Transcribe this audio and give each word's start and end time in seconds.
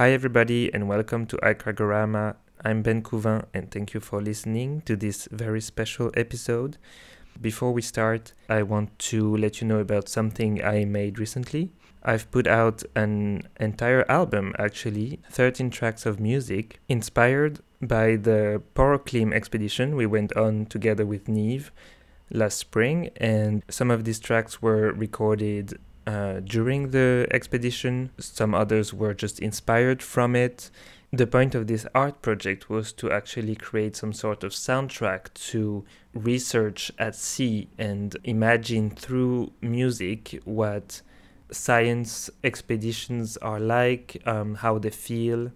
Hi, 0.00 0.12
everybody, 0.12 0.72
and 0.72 0.88
welcome 0.88 1.26
to 1.26 1.36
iCRAGorama. 1.42 2.36
I'm 2.64 2.80
Ben 2.80 3.02
Couvin, 3.02 3.44
and 3.52 3.70
thank 3.70 3.92
you 3.92 4.00
for 4.00 4.22
listening 4.22 4.80
to 4.86 4.96
this 4.96 5.28
very 5.30 5.60
special 5.60 6.10
episode. 6.14 6.78
Before 7.38 7.70
we 7.70 7.82
start, 7.82 8.32
I 8.48 8.62
want 8.62 8.98
to 9.10 9.36
let 9.36 9.60
you 9.60 9.66
know 9.66 9.78
about 9.78 10.08
something 10.08 10.64
I 10.64 10.86
made 10.86 11.18
recently. 11.18 11.72
I've 12.02 12.30
put 12.30 12.46
out 12.46 12.82
an 12.96 13.46
entire 13.60 14.10
album, 14.10 14.54
actually, 14.58 15.20
13 15.30 15.68
tracks 15.68 16.06
of 16.06 16.18
music, 16.18 16.80
inspired 16.88 17.60
by 17.82 18.16
the 18.16 18.62
Poroclim 18.74 19.34
expedition 19.34 19.96
we 19.96 20.06
went 20.06 20.34
on 20.34 20.64
together 20.64 21.04
with 21.04 21.26
Niamh 21.26 21.68
last 22.30 22.56
spring, 22.56 23.10
and 23.18 23.62
some 23.68 23.90
of 23.90 24.04
these 24.04 24.18
tracks 24.18 24.62
were 24.62 24.92
recorded 24.92 25.78
uh, 26.06 26.40
during 26.40 26.90
the 26.90 27.26
expedition, 27.30 28.10
some 28.18 28.54
others 28.54 28.92
were 28.92 29.14
just 29.14 29.38
inspired 29.40 30.02
from 30.02 30.34
it. 30.34 30.70
The 31.12 31.26
point 31.26 31.54
of 31.54 31.66
this 31.66 31.86
art 31.94 32.22
project 32.22 32.70
was 32.70 32.92
to 32.94 33.10
actually 33.10 33.56
create 33.56 33.96
some 33.96 34.12
sort 34.12 34.44
of 34.44 34.52
soundtrack 34.52 35.34
to 35.50 35.84
research 36.14 36.92
at 36.98 37.16
sea 37.16 37.68
and 37.78 38.16
imagine 38.22 38.90
through 38.90 39.52
music 39.60 40.40
what 40.44 41.02
science 41.50 42.30
expeditions 42.44 43.36
are 43.38 43.58
like, 43.58 44.22
um, 44.24 44.54
how 44.56 44.78
they 44.78 44.90
feel, 44.90 45.50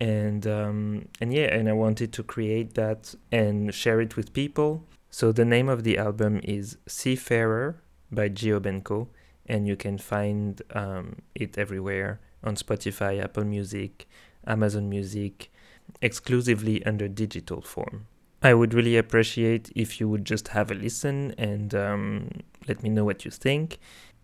and 0.00 0.46
um, 0.46 1.08
and 1.20 1.32
yeah, 1.32 1.52
and 1.54 1.68
I 1.68 1.72
wanted 1.72 2.12
to 2.12 2.22
create 2.22 2.74
that 2.74 3.14
and 3.30 3.74
share 3.74 4.00
it 4.00 4.16
with 4.16 4.32
people. 4.32 4.84
So 5.10 5.32
the 5.32 5.44
name 5.44 5.68
of 5.68 5.84
the 5.84 5.98
album 5.98 6.40
is 6.42 6.78
Seafarer 6.86 7.82
by 8.10 8.28
GeoBenco, 8.28 9.08
and 9.46 9.66
you 9.66 9.76
can 9.76 9.98
find 9.98 10.62
um, 10.74 11.16
it 11.34 11.58
everywhere 11.58 12.20
on 12.44 12.56
Spotify, 12.56 13.22
Apple 13.22 13.44
Music, 13.44 14.08
Amazon 14.46 14.88
Music, 14.88 15.52
exclusively 16.00 16.84
under 16.84 17.08
digital 17.08 17.60
form. 17.60 18.06
I 18.42 18.54
would 18.54 18.74
really 18.74 18.96
appreciate 18.96 19.70
if 19.76 20.00
you 20.00 20.08
would 20.08 20.24
just 20.24 20.48
have 20.48 20.70
a 20.70 20.74
listen 20.74 21.32
and 21.38 21.74
um, 21.74 22.30
let 22.66 22.82
me 22.82 22.90
know 22.90 23.04
what 23.04 23.24
you 23.24 23.30
think. 23.30 23.78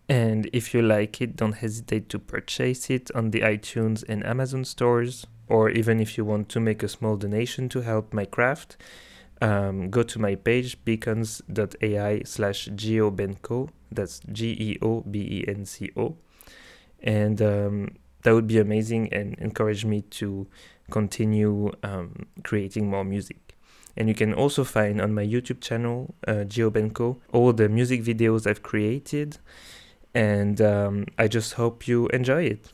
And 0.09 0.49
if 0.51 0.73
you 0.73 0.81
like 0.81 1.21
it, 1.21 1.35
don't 1.35 1.53
hesitate 1.53 2.09
to 2.09 2.19
purchase 2.19 2.89
it 2.89 3.11
on 3.15 3.29
the 3.31 3.41
iTunes 3.41 4.03
and 4.09 4.25
Amazon 4.25 4.65
stores, 4.65 5.25
or 5.47 5.69
even 5.69 5.99
if 5.99 6.17
you 6.17 6.25
want 6.25 6.49
to 6.49 6.59
make 6.59 6.83
a 6.83 6.89
small 6.89 7.15
donation 7.15 7.69
to 7.69 7.81
help 7.81 8.13
my 8.13 8.25
craft, 8.25 8.75
um, 9.41 9.89
go 9.89 10.03
to 10.03 10.19
my 10.19 10.35
page 10.35 10.83
beacons.ai 10.83 12.23
slash 12.25 12.67
geobenco. 12.69 13.69
That's 13.91 14.21
G 14.31 14.55
E 14.59 14.77
O 14.81 15.01
B 15.01 15.19
E 15.19 15.45
N 15.47 15.65
C 15.65 15.91
O. 15.95 16.15
And 17.01 17.41
um, 17.41 17.95
that 18.23 18.33
would 18.33 18.47
be 18.47 18.59
amazing 18.59 19.13
and 19.13 19.35
encourage 19.39 19.85
me 19.85 20.01
to 20.01 20.47
continue 20.91 21.71
um, 21.83 22.27
creating 22.43 22.89
more 22.89 23.03
music. 23.03 23.55
And 23.95 24.07
you 24.07 24.15
can 24.15 24.33
also 24.33 24.63
find 24.63 25.01
on 25.01 25.13
my 25.13 25.25
YouTube 25.25 25.61
channel, 25.61 26.13
uh, 26.27 26.45
GeoBenco, 26.47 27.17
all 27.33 27.53
the 27.53 27.67
music 27.69 28.03
videos 28.03 28.47
I've 28.47 28.63
created. 28.63 29.37
And 30.13 30.61
um, 30.61 31.05
I 31.17 31.27
just 31.27 31.53
hope 31.53 31.87
you 31.87 32.07
enjoy 32.07 32.43
it. 32.43 32.71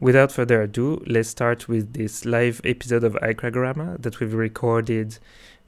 Without 0.00 0.32
further 0.32 0.62
ado, 0.62 1.02
let's 1.06 1.28
start 1.28 1.68
with 1.68 1.92
this 1.92 2.24
live 2.24 2.60
episode 2.64 3.04
of 3.04 3.14
iCRAGorama 3.14 4.00
that 4.02 4.20
we've 4.20 4.32
recorded 4.32 5.18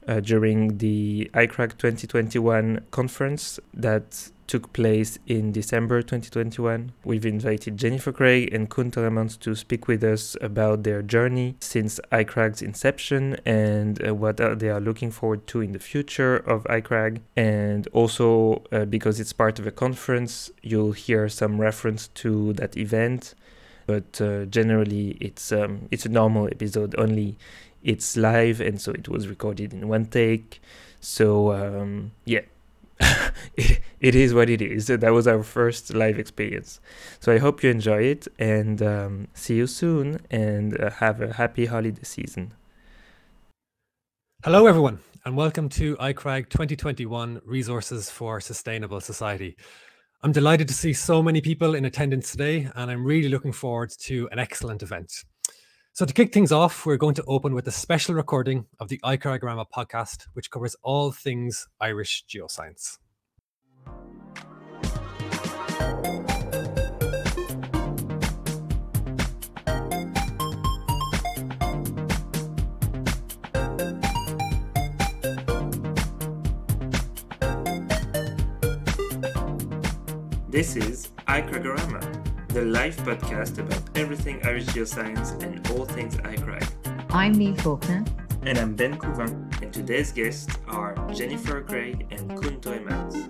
uh, 0.07 0.19
during 0.19 0.77
the 0.77 1.29
iCrag 1.33 1.77
2021 1.77 2.85
conference 2.91 3.59
that 3.73 4.29
took 4.47 4.73
place 4.73 5.17
in 5.27 5.51
December 5.51 6.01
2021. 6.01 6.91
We've 7.03 7.25
invited 7.25 7.77
Jennifer 7.77 8.11
Craig 8.11 8.53
and 8.53 8.69
Koen 8.69 8.91
Torremans 8.91 9.39
to 9.39 9.55
speak 9.55 9.87
with 9.87 10.03
us 10.03 10.35
about 10.41 10.83
their 10.83 11.01
journey 11.01 11.55
since 11.59 11.99
iCrag's 12.11 12.61
inception 12.61 13.37
and 13.45 14.05
uh, 14.05 14.13
what 14.13 14.37
they 14.37 14.69
are 14.69 14.79
looking 14.79 15.11
forward 15.11 15.47
to 15.47 15.61
in 15.61 15.71
the 15.71 15.79
future 15.79 16.37
of 16.37 16.63
iCrag. 16.65 17.21
And 17.35 17.87
also, 17.93 18.63
uh, 18.71 18.85
because 18.85 19.19
it's 19.19 19.33
part 19.33 19.59
of 19.59 19.67
a 19.67 19.71
conference, 19.71 20.51
you'll 20.61 20.93
hear 20.93 21.27
some 21.29 21.59
reference 21.59 22.07
to 22.09 22.53
that 22.53 22.77
event. 22.77 23.35
But 23.87 24.19
uh, 24.19 24.45
generally, 24.45 25.17
it's 25.19 25.51
um, 25.51 25.87
it's 25.91 26.05
a 26.05 26.09
normal 26.09 26.47
episode. 26.47 26.95
Only 26.97 27.37
it's 27.83 28.17
live, 28.17 28.59
and 28.59 28.81
so 28.81 28.91
it 28.91 29.07
was 29.07 29.27
recorded 29.27 29.73
in 29.73 29.87
one 29.87 30.07
take. 30.07 30.59
So 30.99 31.53
um, 31.53 32.11
yeah, 32.25 32.41
it, 33.55 33.81
it 33.99 34.15
is 34.15 34.33
what 34.33 34.49
it 34.49 34.61
is. 34.61 34.87
That 34.87 35.13
was 35.13 35.27
our 35.27 35.43
first 35.43 35.93
live 35.93 36.19
experience. 36.19 36.79
So 37.19 37.31
I 37.31 37.37
hope 37.37 37.63
you 37.63 37.69
enjoy 37.69 38.03
it 38.03 38.27
and 38.39 38.81
um, 38.81 39.27
see 39.33 39.55
you 39.55 39.67
soon 39.67 40.19
and 40.31 40.79
uh, 40.79 40.89
have 40.91 41.21
a 41.21 41.33
happy 41.33 41.65
holiday 41.65 42.03
season. 42.03 42.53
Hello, 44.43 44.67
everyone, 44.67 44.99
and 45.25 45.35
welcome 45.35 45.69
to 45.69 45.95
iCrag 45.97 46.49
2021 46.49 47.41
Resources 47.45 48.09
for 48.09 48.39
Sustainable 48.39 49.01
Society. 49.01 49.57
I'm 50.21 50.31
delighted 50.31 50.67
to 50.67 50.73
see 50.73 50.93
so 50.93 51.21
many 51.21 51.41
people 51.41 51.75
in 51.75 51.85
attendance 51.85 52.31
today, 52.31 52.69
and 52.75 52.91
I'm 52.91 53.03
really 53.03 53.29
looking 53.29 53.51
forward 53.51 53.91
to 54.01 54.29
an 54.31 54.39
excellent 54.39 54.83
event. 54.83 55.11
So, 55.95 56.05
to 56.05 56.11
kick 56.11 56.33
things 56.33 56.51
off, 56.51 56.85
we're 56.85 56.97
going 56.97 57.15
to 57.15 57.23
open 57.23 57.55
with 57.55 57.65
a 57.69 57.71
special 57.71 58.15
recording 58.15 58.65
of 58.81 58.89
the 58.89 58.99
iCRAGorama 59.05 59.67
podcast, 59.73 60.25
which 60.33 60.51
covers 60.51 60.75
all 60.83 61.13
things 61.13 61.69
Irish 61.79 62.25
geoscience. 62.27 62.97
This 80.49 80.75
is 80.75 81.07
iCRAGorama 81.29 82.24
the 82.55 82.61
live 82.61 82.95
podcast 83.03 83.57
about 83.59 83.81
everything 83.97 84.39
Irish 84.45 84.63
geoscience 84.67 85.43
and 85.43 85.59
all 85.71 85.83
things 85.83 86.15
iCrag. 86.15 86.65
I'm 87.09 87.35
Niamh 87.35 87.59
Faulkner. 87.59 88.05
And 88.43 88.57
I'm 88.57 88.75
Ben 88.75 88.97
Couvin, 88.97 89.61
and 89.61 89.73
today's 89.73 90.13
guests 90.13 90.57
are 90.69 90.95
Jennifer 91.13 91.61
Craig 91.61 92.07
and 92.11 92.29
Koen 92.39 92.61
Torremans. 92.61 93.27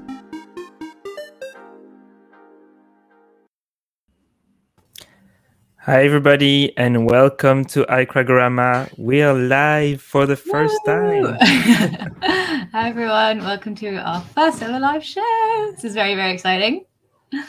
Hi, 5.77 6.03
everybody, 6.03 6.77
and 6.77 7.09
welcome 7.09 7.65
to 7.65 7.83
iCRAGorama. 7.85 8.95
We 8.99 9.23
are 9.23 9.33
live 9.33 10.03
for 10.03 10.27
the 10.27 10.35
first 10.35 10.77
Woo! 10.85 10.93
time. 10.93 11.37
Hi, 12.21 12.89
everyone. 12.89 13.39
Welcome 13.39 13.73
to 13.73 13.95
our 13.95 14.21
first 14.21 14.61
ever 14.61 14.77
live 14.77 15.03
show. 15.03 15.71
This 15.71 15.83
is 15.83 15.95
very, 15.95 16.13
very 16.13 16.31
exciting. 16.31 16.85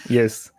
Yes. 0.09 0.50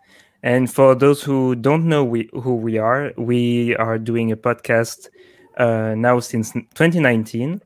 And 0.42 0.72
for 0.72 0.94
those 0.94 1.22
who 1.22 1.54
don't 1.54 1.86
know 1.86 2.04
we, 2.04 2.30
who 2.32 2.54
we 2.56 2.78
are, 2.78 3.12
we 3.16 3.74
are 3.76 3.98
doing 3.98 4.30
a 4.30 4.36
podcast 4.36 5.08
uh, 5.56 5.94
now 5.96 6.20
since 6.20 6.52
2019. 6.52 7.60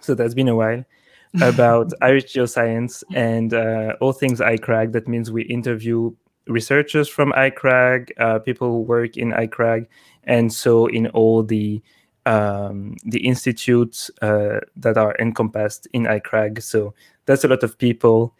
So 0.00 0.14
that's 0.14 0.34
been 0.34 0.48
a 0.48 0.56
while 0.56 0.84
about 1.42 1.92
Irish 2.02 2.34
geoscience 2.34 3.02
and 3.14 3.54
uh, 3.54 3.94
all 4.00 4.12
things 4.12 4.40
iCrag. 4.40 4.92
That 4.92 5.08
means 5.08 5.30
we 5.30 5.42
interview 5.44 6.12
researchers 6.46 7.08
from 7.08 7.32
iCrag, 7.32 8.10
uh, 8.18 8.38
people 8.38 8.70
who 8.70 8.82
work 8.82 9.16
in 9.16 9.32
iCrag, 9.32 9.86
and 10.24 10.52
so 10.52 10.86
in 10.86 11.08
all 11.08 11.42
the 11.42 11.82
um, 12.24 12.96
the 13.04 13.24
institutes 13.24 14.10
uh, 14.20 14.58
that 14.76 14.98
are 14.98 15.14
encompassed 15.20 15.86
in 15.92 16.04
iCrag. 16.04 16.60
So 16.60 16.92
that's 17.24 17.44
a 17.44 17.48
lot 17.48 17.62
of 17.62 17.78
people. 17.78 18.34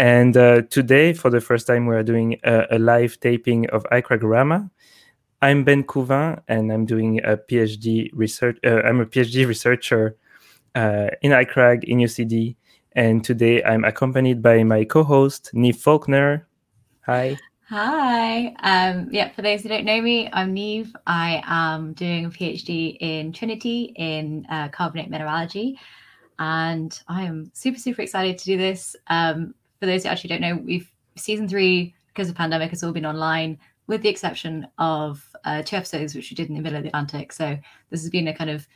And 0.00 0.34
uh, 0.34 0.62
today, 0.70 1.12
for 1.12 1.28
the 1.28 1.42
first 1.42 1.66
time, 1.66 1.84
we're 1.84 2.02
doing 2.02 2.40
a, 2.42 2.64
a 2.70 2.78
live 2.78 3.20
taping 3.20 3.68
of 3.68 3.84
iCRAGorama. 3.92 4.70
I'm 5.42 5.62
Ben 5.62 5.84
Couvin, 5.84 6.40
and 6.48 6.72
I'm 6.72 6.86
doing 6.86 7.22
a 7.22 7.36
PhD 7.36 8.08
research. 8.14 8.56
Uh, 8.64 8.80
I'm 8.80 9.00
a 9.00 9.04
PhD 9.04 9.46
researcher 9.46 10.16
uh, 10.74 11.08
in 11.20 11.32
iCrag 11.32 11.84
in 11.84 11.98
UCD, 11.98 12.56
and 12.92 13.22
today 13.22 13.62
I'm 13.62 13.84
accompanied 13.84 14.40
by 14.40 14.64
my 14.64 14.84
co-host 14.84 15.50
Niamh 15.52 15.76
Faulkner. 15.76 16.46
Hi. 17.04 17.36
Hi. 17.68 18.54
Um, 18.62 19.08
yeah, 19.10 19.28
for 19.32 19.42
those 19.42 19.62
who 19.62 19.68
don't 19.68 19.84
know 19.84 20.00
me, 20.00 20.30
I'm 20.32 20.54
Niamh. 20.54 20.90
I 21.06 21.42
am 21.44 21.92
doing 21.92 22.24
a 22.24 22.30
PhD 22.30 22.96
in 23.00 23.34
Trinity 23.34 23.92
in 23.96 24.46
uh, 24.48 24.70
carbonate 24.70 25.10
mineralogy, 25.10 25.78
and 26.38 26.98
I 27.06 27.24
am 27.24 27.50
super 27.52 27.78
super 27.78 28.00
excited 28.00 28.38
to 28.38 28.44
do 28.46 28.56
this. 28.56 28.96
Um, 29.08 29.52
for 29.80 29.86
those 29.86 30.04
who 30.04 30.10
actually 30.10 30.28
don't 30.28 30.42
know, 30.42 30.56
we've 30.56 30.90
season 31.16 31.48
three 31.48 31.94
because 32.08 32.28
of 32.28 32.36
pandemic 32.36 32.70
has 32.70 32.84
all 32.84 32.92
been 32.92 33.06
online, 33.06 33.58
with 33.86 34.02
the 34.02 34.08
exception 34.08 34.68
of 34.78 35.24
uh, 35.44 35.62
two 35.62 35.76
episodes 35.76 36.14
which 36.14 36.30
we 36.30 36.34
did 36.34 36.48
in 36.48 36.54
the 36.54 36.60
middle 36.60 36.76
of 36.76 36.82
the 36.82 36.88
Atlantic. 36.88 37.32
So 37.32 37.58
this 37.90 38.02
has 38.02 38.10
been 38.10 38.28
a 38.28 38.34
kind 38.34 38.50
of 38.50 38.68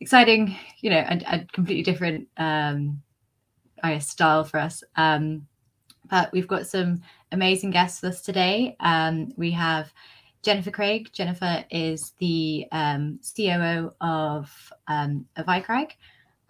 exciting, 0.00 0.56
you 0.80 0.90
know, 0.90 0.98
and 0.98 1.22
a, 1.26 1.44
completely 1.52 1.82
different, 1.82 2.28
um, 2.36 3.02
I 3.82 3.94
guess, 3.94 4.08
style 4.08 4.44
for 4.44 4.58
us. 4.58 4.82
Um, 4.96 5.46
but 6.08 6.32
we've 6.32 6.48
got 6.48 6.66
some 6.66 7.02
amazing 7.32 7.70
guests 7.70 8.02
with 8.02 8.14
us 8.14 8.22
today. 8.22 8.76
Um, 8.80 9.32
we 9.36 9.50
have 9.52 9.92
Jennifer 10.42 10.70
Craig. 10.70 11.10
Jennifer 11.12 11.64
is 11.70 12.12
the 12.18 12.66
um, 12.72 13.20
COO 13.36 13.92
of 14.00 14.72
um, 14.88 15.26
of 15.36 15.46
iCrag, 15.46 15.92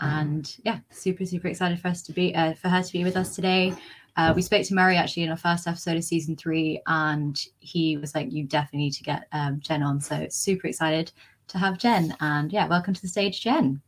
and 0.01 0.57
yeah, 0.65 0.79
super 0.91 1.25
super 1.25 1.49
excited 1.49 1.79
for 1.81 1.89
us 1.89 2.03
to 2.03 2.13
be 2.13 2.35
uh, 2.35 2.55
for 2.55 2.69
her 2.69 2.83
to 2.83 2.93
be 2.93 3.05
with 3.05 3.17
us 3.17 3.35
today. 3.35 3.75
Uh, 4.17 4.33
we 4.35 4.43
spoke 4.43 4.65
to 4.65 4.75
Murray 4.75 4.97
actually 4.97 5.23
in 5.23 5.31
our 5.31 5.37
first 5.37 5.67
episode 5.67 5.97
of 5.97 6.05
season 6.05 6.37
three, 6.37 6.81
and 6.87 7.43
he 7.61 7.97
was 7.97 8.15
like, 8.15 8.33
"You 8.33 8.45
definitely 8.45 8.81
need 8.87 8.95
to 8.95 9.03
get 9.05 9.27
um, 9.33 9.61
Jen 9.61 9.83
on." 9.83 10.01
So 10.01 10.27
super 10.31 10.67
excited 10.67 11.13
to 11.49 11.59
have 11.59 11.79
Jen, 11.79 12.17
and 12.21 12.53
yeah, 12.53 12.67
welcome 12.67 12.95
to 12.95 13.03
the 13.03 13.09
stage, 13.09 13.41
Jen. 13.41 13.81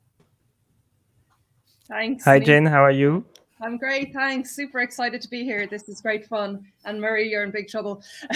Thanks. 1.89 2.25
Hi, 2.25 2.39
Jen. 2.39 2.67
How 2.67 2.83
are 2.83 2.91
you? 2.91 3.25
I'm 3.63 3.77
great. 3.77 4.13
Thanks. 4.13 4.57
Super 4.57 4.81
excited 4.81 5.23
to 5.23 5.31
be 5.31 5.45
here. 5.45 5.69
This 5.69 5.89
is 5.89 6.01
great 6.01 6.27
fun. 6.27 6.67
And 6.85 7.01
Murray, 7.01 7.31
you're 7.31 7.45
in 7.45 7.53
big 7.53 7.69
trouble. 7.69 8.03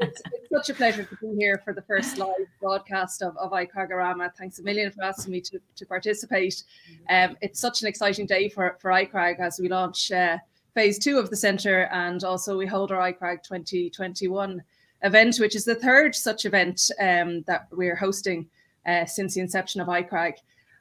it's, 0.00 0.22
it's, 0.30 0.50
such 0.52 0.68
a 0.68 0.74
pleasure 0.74 1.04
to 1.04 1.16
be 1.16 1.34
here 1.34 1.62
for 1.64 1.72
the 1.72 1.80
first 1.80 2.18
live 2.18 2.34
broadcast 2.60 3.22
of, 3.22 3.34
of 3.38 3.52
iCragorama. 3.52 4.34
Thanks 4.36 4.58
a 4.58 4.62
million 4.62 4.92
for 4.92 5.02
asking 5.02 5.32
me 5.32 5.40
to, 5.40 5.58
to 5.76 5.86
participate. 5.86 6.62
Um, 7.08 7.38
it's 7.40 7.58
such 7.58 7.80
an 7.80 7.88
exciting 7.88 8.26
day 8.26 8.50
for, 8.50 8.76
for 8.78 8.90
iCrag 8.90 9.40
as 9.40 9.58
we 9.58 9.70
launch 9.70 10.12
uh, 10.12 10.36
phase 10.74 10.98
two 10.98 11.18
of 11.18 11.30
the 11.30 11.36
centre 11.36 11.84
and 11.84 12.22
also 12.24 12.58
we 12.58 12.66
hold 12.66 12.92
our 12.92 13.10
iCrag 13.10 13.42
2021 13.44 14.62
event, 15.04 15.36
which 15.38 15.56
is 15.56 15.64
the 15.64 15.74
third 15.74 16.14
such 16.14 16.44
event 16.44 16.90
um, 17.00 17.40
that 17.46 17.66
we're 17.72 17.96
hosting 17.96 18.46
uh, 18.84 19.06
since 19.06 19.32
the 19.34 19.40
inception 19.40 19.80
of 19.80 19.88
iCrag. 19.88 20.34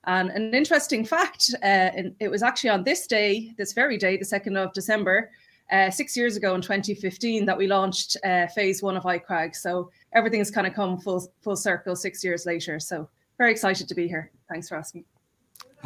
And 0.05 0.29
an 0.31 0.53
interesting 0.53 1.05
fact, 1.15 1.53
uh, 1.63 1.89
it 2.19 2.29
was 2.29 2.43
actually 2.43 2.71
on 2.71 2.83
this 2.83 3.07
day, 3.07 3.53
this 3.57 3.73
very 3.73 3.97
day, 3.97 4.17
the 4.17 4.25
2nd 4.25 4.57
of 4.57 4.73
December, 4.73 5.31
uh, 5.71 5.89
six 5.89 6.17
years 6.17 6.35
ago 6.35 6.53
in 6.53 6.61
2015, 6.61 7.45
that 7.45 7.57
we 7.57 7.67
launched 7.67 8.17
uh, 8.25 8.47
phase 8.47 8.83
one 8.83 8.97
of 8.97 9.03
iCrag. 9.03 9.55
So 9.55 9.89
everything's 10.13 10.51
kind 10.51 10.67
of 10.67 10.73
come 10.73 10.99
full, 10.99 11.31
full 11.41 11.55
circle 11.55 11.95
six 11.95 12.23
years 12.23 12.45
later. 12.45 12.79
So 12.79 13.09
very 13.37 13.51
excited 13.51 13.87
to 13.87 13.95
be 13.95 14.07
here. 14.07 14.31
Thanks 14.49 14.67
for 14.67 14.75
asking. 14.75 15.05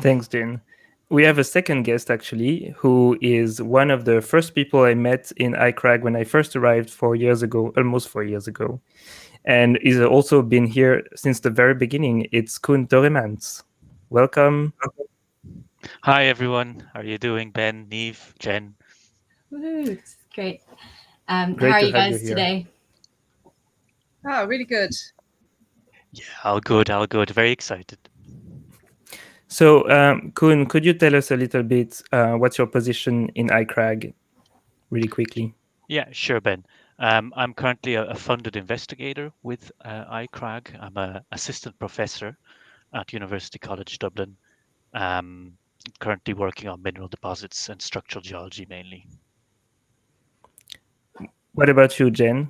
Thanks, 0.01 0.27
Jen. 0.27 0.61
We 1.09 1.23
have 1.23 1.37
a 1.37 1.43
second 1.43 1.83
guest 1.83 2.09
actually, 2.09 2.73
who 2.75 3.15
is 3.21 3.61
one 3.61 3.91
of 3.91 4.05
the 4.05 4.21
first 4.21 4.55
people 4.55 4.81
I 4.81 4.95
met 4.95 5.31
in 5.37 5.53
iCrag 5.53 6.01
when 6.01 6.15
I 6.15 6.23
first 6.23 6.55
arrived 6.55 6.89
four 6.89 7.15
years 7.15 7.43
ago, 7.43 7.71
almost 7.77 8.09
four 8.09 8.23
years 8.23 8.47
ago. 8.47 8.81
And 9.45 9.77
he's 9.83 10.01
also 10.01 10.41
been 10.41 10.65
here 10.65 11.05
since 11.15 11.39
the 11.39 11.51
very 11.51 11.75
beginning. 11.75 12.27
It's 12.31 12.57
Torremans. 12.57 13.61
Welcome. 14.09 14.73
Hi, 16.01 16.25
everyone. 16.25 16.87
How 16.93 16.99
are 16.99 17.03
you 17.03 17.17
doing, 17.17 17.49
Ben, 17.49 17.87
Niamh, 17.87 18.37
Jen? 18.37 18.75
Woo, 19.49 19.97
great. 20.33 20.61
Um, 21.27 21.55
great 21.55 21.71
how 21.71 21.77
are 21.77 21.81
you 21.81 21.91
guys 21.91 22.21
you 22.21 22.29
today? 22.29 22.67
Oh, 24.27 24.45
really 24.45 24.63
good. 24.63 24.91
Yeah, 26.11 26.23
all 26.43 26.59
good, 26.59 26.91
all 26.91 27.07
good. 27.07 27.31
Very 27.31 27.51
excited. 27.51 27.97
So, 29.47 29.89
um, 29.89 30.31
Koen, 30.35 30.67
could 30.67 30.85
you 30.85 30.93
tell 30.93 31.15
us 31.15 31.31
a 31.31 31.35
little 31.35 31.63
bit 31.63 31.99
uh, 32.11 32.33
what's 32.33 32.59
your 32.59 32.67
position 32.67 33.29
in 33.29 33.47
iCrag, 33.47 34.13
really 34.91 35.07
quickly? 35.07 35.55
Yeah, 35.87 36.05
sure, 36.11 36.39
Ben. 36.39 36.63
Um, 36.99 37.33
I'm 37.35 37.55
currently 37.55 37.95
a, 37.95 38.05
a, 38.05 38.15
funded 38.15 38.55
investigator 38.55 39.31
with 39.43 39.71
uh, 39.83 40.05
iCrag. 40.13 40.67
I'm 40.79 40.95
an 40.95 41.21
assistant 41.31 41.77
professor 41.79 42.37
at 42.95 43.13
University 43.13 43.59
College 43.59 43.99
Dublin. 43.99 44.35
Um, 44.93 45.53
currently 45.99 46.33
working 46.33 46.67
on 46.69 46.81
mineral 46.81 47.07
deposits 47.07 47.69
and 47.69 47.79
structural 47.81 48.21
geology 48.21 48.65
mainly. 48.69 49.05
What 51.53 51.69
about 51.69 51.99
you, 51.99 52.09
Jen? 52.09 52.49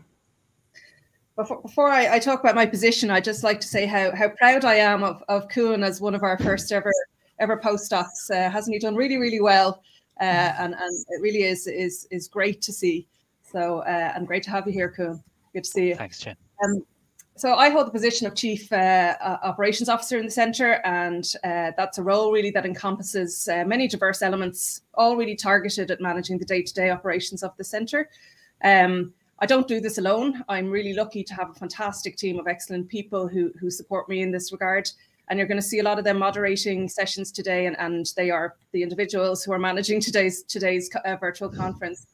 Before, 1.36 1.62
before 1.62 1.90
I, 1.90 2.16
I, 2.16 2.20
talk 2.20 2.40
about 2.40 2.56
my 2.56 2.66
position, 2.66 3.12
I'd 3.12 3.26
just 3.26 3.44
like 3.44 3.60
to 3.60 3.68
say 3.68 3.86
how, 3.86 4.16
how 4.16 4.30
proud 4.30 4.64
I 4.64 4.76
am 4.76 5.04
of, 5.04 5.22
of 5.28 5.50
Koen 5.50 5.84
as 5.84 6.00
one 6.00 6.16
of 6.16 6.24
our 6.24 6.38
first 6.40 6.72
ever 6.72 6.94
ever 7.40 7.58
postdocs. 7.58 8.32
Uh, 8.32 8.50
hasn't 8.50 8.74
he 8.74 8.80
done 8.80 8.96
really, 8.96 9.18
really 9.18 9.42
well? 9.42 9.84
Uh, 10.22 10.54
and, 10.60 10.74
and 10.74 11.06
it 11.10 11.22
really 11.22 11.44
is 11.44 11.68
is 11.68 12.08
is 12.10 12.30
great 12.30 12.62
to 12.62 12.72
see. 12.72 13.06
So 13.44 13.80
uh, 13.80 14.14
and 14.16 14.26
great 14.26 14.44
to 14.44 14.50
have 14.52 14.66
you 14.66 14.72
here, 14.72 14.90
Koen. 14.90 15.22
Good 15.54 15.66
to 15.66 15.70
see 15.70 15.88
you. 15.90 15.96
Thanks, 15.96 16.20
Jen. 16.20 16.38
Um, 16.64 16.86
so 17.38 17.56
I 17.56 17.70
hold 17.70 17.88
the 17.88 17.92
position 17.92 18.28
of 18.28 18.36
chief 18.36 18.72
uh, 18.72 19.16
operations 19.44 19.90
officer 19.90 20.18
in 20.18 20.26
the 20.26 20.32
centre, 20.32 20.82
and 20.86 21.30
uh, 21.44 21.72
that's 21.78 21.98
a 21.98 22.04
role 22.04 22.32
really 22.32 22.52
that 22.52 22.66
encompasses 22.66 23.48
uh, 23.48 23.64
many 23.66 23.88
diverse 23.88 24.22
elements, 24.22 24.82
all 24.94 25.18
really 25.18 25.36
targeted 25.36 25.92
at 25.92 26.00
managing 26.00 26.38
the 26.38 26.46
day-to-day 26.46 26.90
operations 26.90 27.44
of 27.44 27.56
the 27.58 27.64
centre. 27.64 28.10
Um, 28.64 29.14
I 29.40 29.46
don't 29.46 29.68
do 29.68 29.82
this 29.82 29.98
alone. 29.98 30.44
I'm 30.48 30.72
really 30.72 30.94
lucky 30.94 31.24
to 31.26 31.34
have 31.34 31.50
a 31.50 31.54
fantastic 31.54 32.16
team 32.16 32.40
of 32.40 32.48
excellent 32.48 32.88
people 32.88 33.28
who 33.28 33.52
who 33.60 33.70
support 33.70 34.08
me 34.08 34.22
in 34.22 34.32
this 34.32 34.52
regard. 34.52 34.90
And 35.28 35.40
you're 35.40 35.48
going 35.48 35.62
to 35.62 35.68
see 35.68 35.80
a 35.80 35.84
lot 35.84 35.98
of 35.98 36.06
them 36.06 36.20
moderating 36.20 36.88
sessions 36.88 37.32
today, 37.32 37.66
and, 37.66 37.76
and 37.80 38.06
they 38.16 38.30
are 38.30 38.56
the 38.72 38.84
individuals 38.84 39.44
who 39.44 39.52
are 39.52 39.60
managing 39.60 40.00
today's 40.00 40.44
today's 40.44 40.90
uh, 41.04 41.16
virtual 41.18 41.50
conference. 41.50 42.08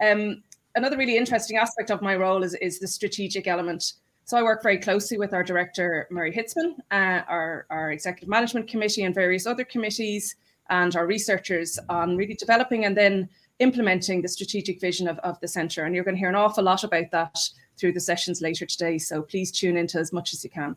Um, 0.00 0.42
another 0.76 0.96
really 0.96 1.16
interesting 1.16 1.56
aspect 1.56 1.90
of 1.90 2.02
my 2.02 2.14
role 2.14 2.42
is, 2.44 2.54
is 2.54 2.78
the 2.78 2.86
strategic 2.86 3.46
element. 3.46 3.94
So 4.24 4.38
I 4.38 4.42
work 4.42 4.62
very 4.62 4.78
closely 4.78 5.18
with 5.18 5.34
our 5.34 5.42
director, 5.42 6.06
Murray 6.10 6.32
Hitzman, 6.32 6.76
uh, 6.90 7.22
our, 7.28 7.66
our 7.70 7.90
executive 7.90 8.28
management 8.28 8.68
committee 8.68 9.02
and 9.02 9.14
various 9.14 9.46
other 9.46 9.64
committees 9.64 10.36
and 10.70 10.94
our 10.94 11.06
researchers 11.06 11.78
on 11.88 12.16
really 12.16 12.34
developing 12.34 12.84
and 12.84 12.96
then 12.96 13.28
implementing 13.58 14.22
the 14.22 14.28
strategic 14.28 14.80
vision 14.80 15.08
of, 15.08 15.18
of 15.18 15.38
the 15.40 15.48
centre. 15.48 15.84
And 15.84 15.94
you're 15.94 16.04
going 16.04 16.14
to 16.14 16.18
hear 16.18 16.28
an 16.28 16.34
awful 16.34 16.64
lot 16.64 16.84
about 16.84 17.10
that 17.10 17.38
through 17.76 17.92
the 17.92 18.00
sessions 18.00 18.40
later 18.40 18.64
today. 18.64 18.98
So 18.98 19.22
please 19.22 19.50
tune 19.50 19.76
into 19.76 19.98
as 19.98 20.12
much 20.12 20.32
as 20.32 20.44
you 20.44 20.50
can. 20.50 20.76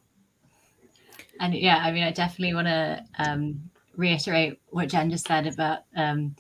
And 1.39 1.53
yeah, 1.53 1.77
I 1.77 1.92
mean, 1.92 2.03
I 2.03 2.12
definitely 2.12 2.56
want 2.56 2.68
to 2.68 3.03
um, 3.19 3.69
reiterate 3.95 4.59
what 4.69 4.89
Jen 4.89 5.09
just 5.09 5.27
said 5.27 5.47
about 5.47 5.80
um, 5.95 6.36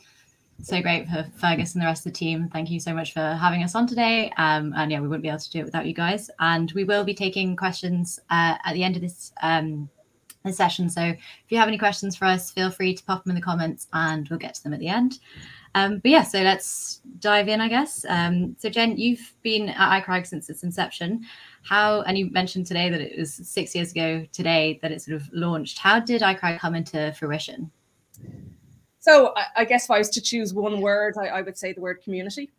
so 0.61 0.81
great 0.81 1.07
for 1.07 1.25
Fergus 1.35 1.73
and 1.73 1.81
the 1.81 1.85
rest 1.85 2.05
of 2.05 2.13
the 2.13 2.17
team. 2.17 2.49
Thank 2.51 2.71
you 2.71 2.79
so 2.79 2.93
much 2.93 3.13
for 3.13 3.19
having 3.19 3.63
us 3.63 3.75
on 3.75 3.87
today. 3.87 4.31
Um, 4.37 4.73
and 4.75 4.91
yeah, 4.91 4.99
we 4.99 5.07
wouldn't 5.07 5.23
be 5.23 5.29
able 5.29 5.39
to 5.39 5.51
do 5.51 5.59
it 5.59 5.65
without 5.65 5.85
you 5.85 5.93
guys. 5.93 6.29
And 6.39 6.71
we 6.71 6.83
will 6.83 7.03
be 7.03 7.13
taking 7.13 7.55
questions 7.55 8.19
uh, 8.29 8.55
at 8.63 8.73
the 8.73 8.83
end 8.83 8.95
of 8.95 9.01
this 9.01 9.31
um, 9.41 9.89
this 10.43 10.57
session. 10.57 10.89
So 10.89 11.01
if 11.01 11.17
you 11.49 11.57
have 11.57 11.67
any 11.67 11.77
questions 11.77 12.15
for 12.15 12.25
us, 12.25 12.51
feel 12.51 12.71
free 12.71 12.93
to 12.93 13.03
pop 13.03 13.23
them 13.23 13.31
in 13.31 13.35
the 13.35 13.41
comments, 13.41 13.87
and 13.93 14.27
we'll 14.29 14.39
get 14.39 14.53
to 14.55 14.63
them 14.63 14.73
at 14.73 14.79
the 14.79 14.87
end. 14.87 15.19
Um, 15.73 15.99
but 15.99 16.09
yeah, 16.09 16.23
so 16.23 16.41
let's 16.41 17.01
dive 17.19 17.49
in, 17.49 17.59
I 17.59 17.67
guess. 17.67 18.05
Um, 18.07 18.55
so 18.57 18.69
Jen, 18.69 18.95
you've 18.95 19.33
been 19.41 19.69
at 19.69 20.03
iCrag 20.03 20.25
since 20.25 20.49
its 20.49 20.63
inception. 20.63 21.25
How 21.63 22.01
and 22.03 22.17
you 22.17 22.31
mentioned 22.31 22.65
today 22.65 22.89
that 22.89 23.01
it 23.01 23.19
was 23.19 23.33
six 23.33 23.75
years 23.75 23.91
ago 23.91 24.25
today 24.31 24.79
that 24.81 24.91
it 24.91 25.01
sort 25.01 25.15
of 25.15 25.27
launched. 25.33 25.79
How 25.79 25.99
did 25.99 26.21
iCrag 26.21 26.59
come 26.59 26.75
into 26.75 27.13
fruition? 27.19 27.71
So 29.05 29.33
I, 29.35 29.45
I, 29.57 29.65
guess 29.65 29.85
if 29.85 29.91
I 29.91 29.99
was 29.99 30.09
to 30.09 30.19
choose 30.19 30.51
one 30.51 30.81
word, 30.81 31.13
I, 31.15 31.27
I 31.27 31.41
would 31.43 31.55
say 31.55 31.73
the 31.73 31.79
word 31.79 32.01
community. 32.01 32.49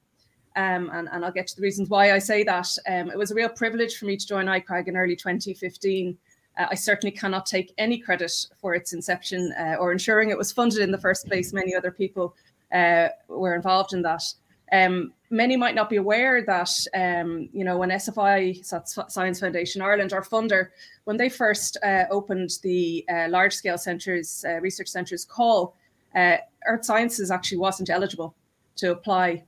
Um, 0.55 0.91
and, 0.93 1.09
and, 1.11 1.25
I'll 1.25 1.33
get 1.33 1.49
to 1.49 1.57
the 1.57 1.63
reasons 1.63 1.89
why 1.89 2.13
I 2.13 2.21
say 2.21 2.45
that. 2.45 2.69
Um, 2.87 3.11
it 3.11 3.19
was 3.19 3.33
a 3.33 3.35
real 3.35 3.49
privilege 3.49 3.97
for 3.97 4.05
me 4.05 4.17
to 4.17 4.25
join 4.25 4.47
iCrag 4.47 4.87
in 4.87 4.97
early 4.97 5.17
2015. 5.17 6.17
Uh, 6.57 6.67
I 6.71 6.77
certainly 6.77 7.11
cannot 7.11 7.47
take 7.47 7.75
any 7.79 7.99
credit 7.99 8.33
for 8.61 8.77
its 8.77 8.93
inception 8.93 9.53
uh, 9.59 9.75
or 9.81 9.91
ensuring 9.91 10.31
it 10.31 10.39
was 10.39 10.53
funded 10.53 10.83
in 10.83 10.93
the 10.93 10.99
first 10.99 11.27
place. 11.27 11.53
Many 11.53 11.75
other 11.75 11.91
people 11.91 12.37
uh, 12.73 13.09
were 13.27 13.57
involved 13.57 13.93
in 13.93 14.03
that. 14.03 14.23
Um, 14.71 15.15
many 15.31 15.57
might 15.57 15.75
not 15.75 15.91
be 15.91 15.97
aware 15.97 16.45
that, 16.45 16.71
um, 16.95 17.49
you 17.53 17.65
know, 17.65 17.77
when 17.77 17.91
SFI, 17.91 18.65
Science 19.11 19.41
Foundation 19.41 19.83
Ireland, 19.83 20.13
our 20.13 20.23
funder, 20.23 20.69
when 21.07 21.17
they 21.17 21.29
first 21.29 21.77
uh, 21.85 22.05
opened 22.09 22.51
the 22.63 23.05
uh, 23.13 23.27
large 23.31 23.53
scale 23.53 23.79
centres, 23.79 24.45
uh, 24.49 24.61
research 24.61 24.89
centres 24.89 25.25
call, 25.25 25.75
uh, 26.17 26.39
earth 26.67 26.85
sciences 26.85 27.31
actually 27.31 27.59
wasn't 27.59 27.91
eligible 27.91 28.35
to 28.77 28.91
apply. 28.91 29.45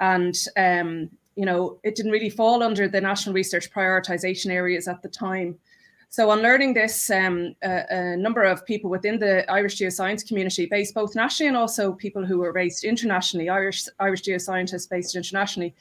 And, 0.00 0.36
um, 0.56 1.10
you 1.36 1.44
know, 1.44 1.78
it 1.84 1.94
didn't 1.94 2.12
really 2.12 2.30
fall 2.30 2.62
under 2.62 2.88
the 2.88 3.00
national 3.00 3.34
research 3.34 3.70
prioritization 3.70 4.50
areas 4.50 4.88
at 4.88 5.02
the 5.02 5.08
time. 5.08 5.58
So, 6.10 6.30
on 6.30 6.40
learning 6.40 6.72
this, 6.72 7.10
um, 7.10 7.54
a, 7.62 7.84
a, 7.90 8.16
number 8.16 8.42
of 8.42 8.64
people 8.64 8.88
within 8.88 9.18
the 9.18 9.48
Irish 9.50 9.76
geoscience 9.76 10.26
community, 10.26 10.64
based 10.64 10.94
both 10.94 11.14
nationally 11.14 11.48
and 11.48 11.56
also 11.56 11.92
people 11.92 12.24
who 12.24 12.38
were 12.38 12.52
based 12.52 12.82
internationally, 12.82 13.50
Irish 13.50 13.86
Irish 14.00 14.22
geoscientists 14.22 14.88
based 14.88 15.16
internationally, 15.16 15.74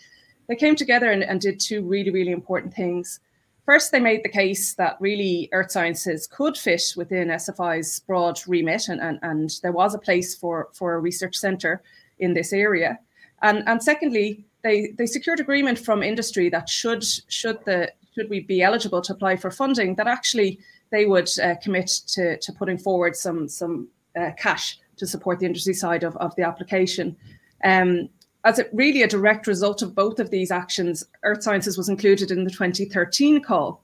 they 0.47 0.55
came 0.57 0.75
together 0.75 1.11
and, 1.11 1.23
and 1.23 1.39
did 1.39 1.61
two 1.61 1.81
really, 1.81 2.11
really 2.11 2.31
important 2.31 2.73
things. 2.73 3.21
First, 3.67 3.91
they 3.91 3.99
made 3.99 4.23
the 4.23 4.29
case 4.29 4.75
that 4.75 4.95
really 5.01 5.49
earth 5.51 5.71
sciences 5.71 6.25
could 6.25 6.57
fit 6.57 6.93
within 6.95 7.27
SFI's 7.27 7.99
broad 7.99 8.39
remit, 8.47 8.87
and, 8.87 9.01
and, 9.01 9.19
and 9.23 9.59
there 9.61 9.73
was 9.73 9.93
a 9.93 9.99
place 9.99 10.33
for, 10.33 10.69
for 10.71 10.93
a 10.93 10.99
research 10.99 11.35
centre 11.35 11.83
in 12.19 12.33
this 12.33 12.53
area. 12.53 12.97
And, 13.41 13.67
and 13.67 13.83
secondly, 13.83 14.45
they, 14.63 14.93
they 14.97 15.05
secured 15.05 15.41
agreement 15.41 15.77
from 15.79 16.01
industry 16.01 16.49
that 16.49 16.69
should 16.69 17.03
should 17.27 17.63
the 17.65 17.91
should 18.15 18.29
we 18.29 18.39
be 18.39 18.63
eligible 18.63 19.01
to 19.01 19.13
apply 19.13 19.35
for 19.35 19.51
funding, 19.51 19.95
that 19.95 20.07
actually 20.07 20.59
they 20.89 21.05
would 21.05 21.29
uh, 21.43 21.55
commit 21.61 21.87
to, 22.07 22.37
to 22.37 22.53
putting 22.53 22.77
forward 22.77 23.17
some 23.17 23.49
some 23.49 23.89
uh, 24.17 24.31
cash 24.37 24.79
to 24.95 25.05
support 25.05 25.39
the 25.39 25.45
industry 25.45 25.73
side 25.73 26.03
of, 26.03 26.15
of 26.17 26.33
the 26.37 26.43
application. 26.43 27.17
Um, 27.65 28.07
as 28.47 28.59
it 28.59 28.69
really 28.71 29.03
a 29.03 29.07
direct 29.07 29.45
result 29.45 29.81
of 29.81 29.93
both 29.93 30.21
of 30.21 30.29
these 30.29 30.51
actions, 30.51 31.03
Earth 31.23 31.43
Sciences 31.43 31.77
was 31.77 31.89
included 31.89 32.31
in 32.31 32.45
the 32.45 32.49
2013 32.49 33.43
call. 33.43 33.83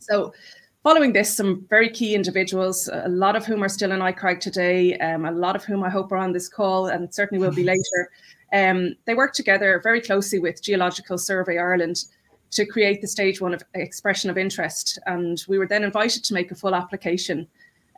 So 0.00 0.34
following 0.82 1.12
this, 1.12 1.32
some 1.32 1.64
very 1.70 1.88
key 1.88 2.16
individuals, 2.16 2.90
a 2.92 3.08
lot 3.08 3.36
of 3.36 3.46
whom 3.46 3.62
are 3.62 3.68
still 3.68 3.92
in 3.92 4.00
ICRAG 4.00 4.40
today, 4.40 4.98
um, 4.98 5.24
a 5.24 5.30
lot 5.30 5.54
of 5.54 5.64
whom 5.64 5.84
I 5.84 5.88
hope 5.88 6.10
are 6.10 6.16
on 6.16 6.32
this 6.32 6.48
call 6.48 6.88
and 6.88 7.14
certainly 7.14 7.40
will 7.40 7.54
be 7.54 7.62
later. 7.62 8.10
Um, 8.52 8.96
they 9.04 9.14
work 9.14 9.34
together 9.34 9.80
very 9.80 10.00
closely 10.00 10.40
with 10.40 10.60
Geological 10.60 11.16
Survey 11.16 11.56
Ireland 11.56 12.06
to 12.50 12.66
create 12.66 13.00
the 13.00 13.08
stage 13.08 13.40
one 13.40 13.54
of 13.54 13.62
expression 13.74 14.30
of 14.30 14.36
interest. 14.36 14.98
And 15.06 15.44
we 15.46 15.58
were 15.58 15.68
then 15.68 15.84
invited 15.84 16.24
to 16.24 16.34
make 16.34 16.50
a 16.50 16.56
full 16.56 16.74
application. 16.74 17.46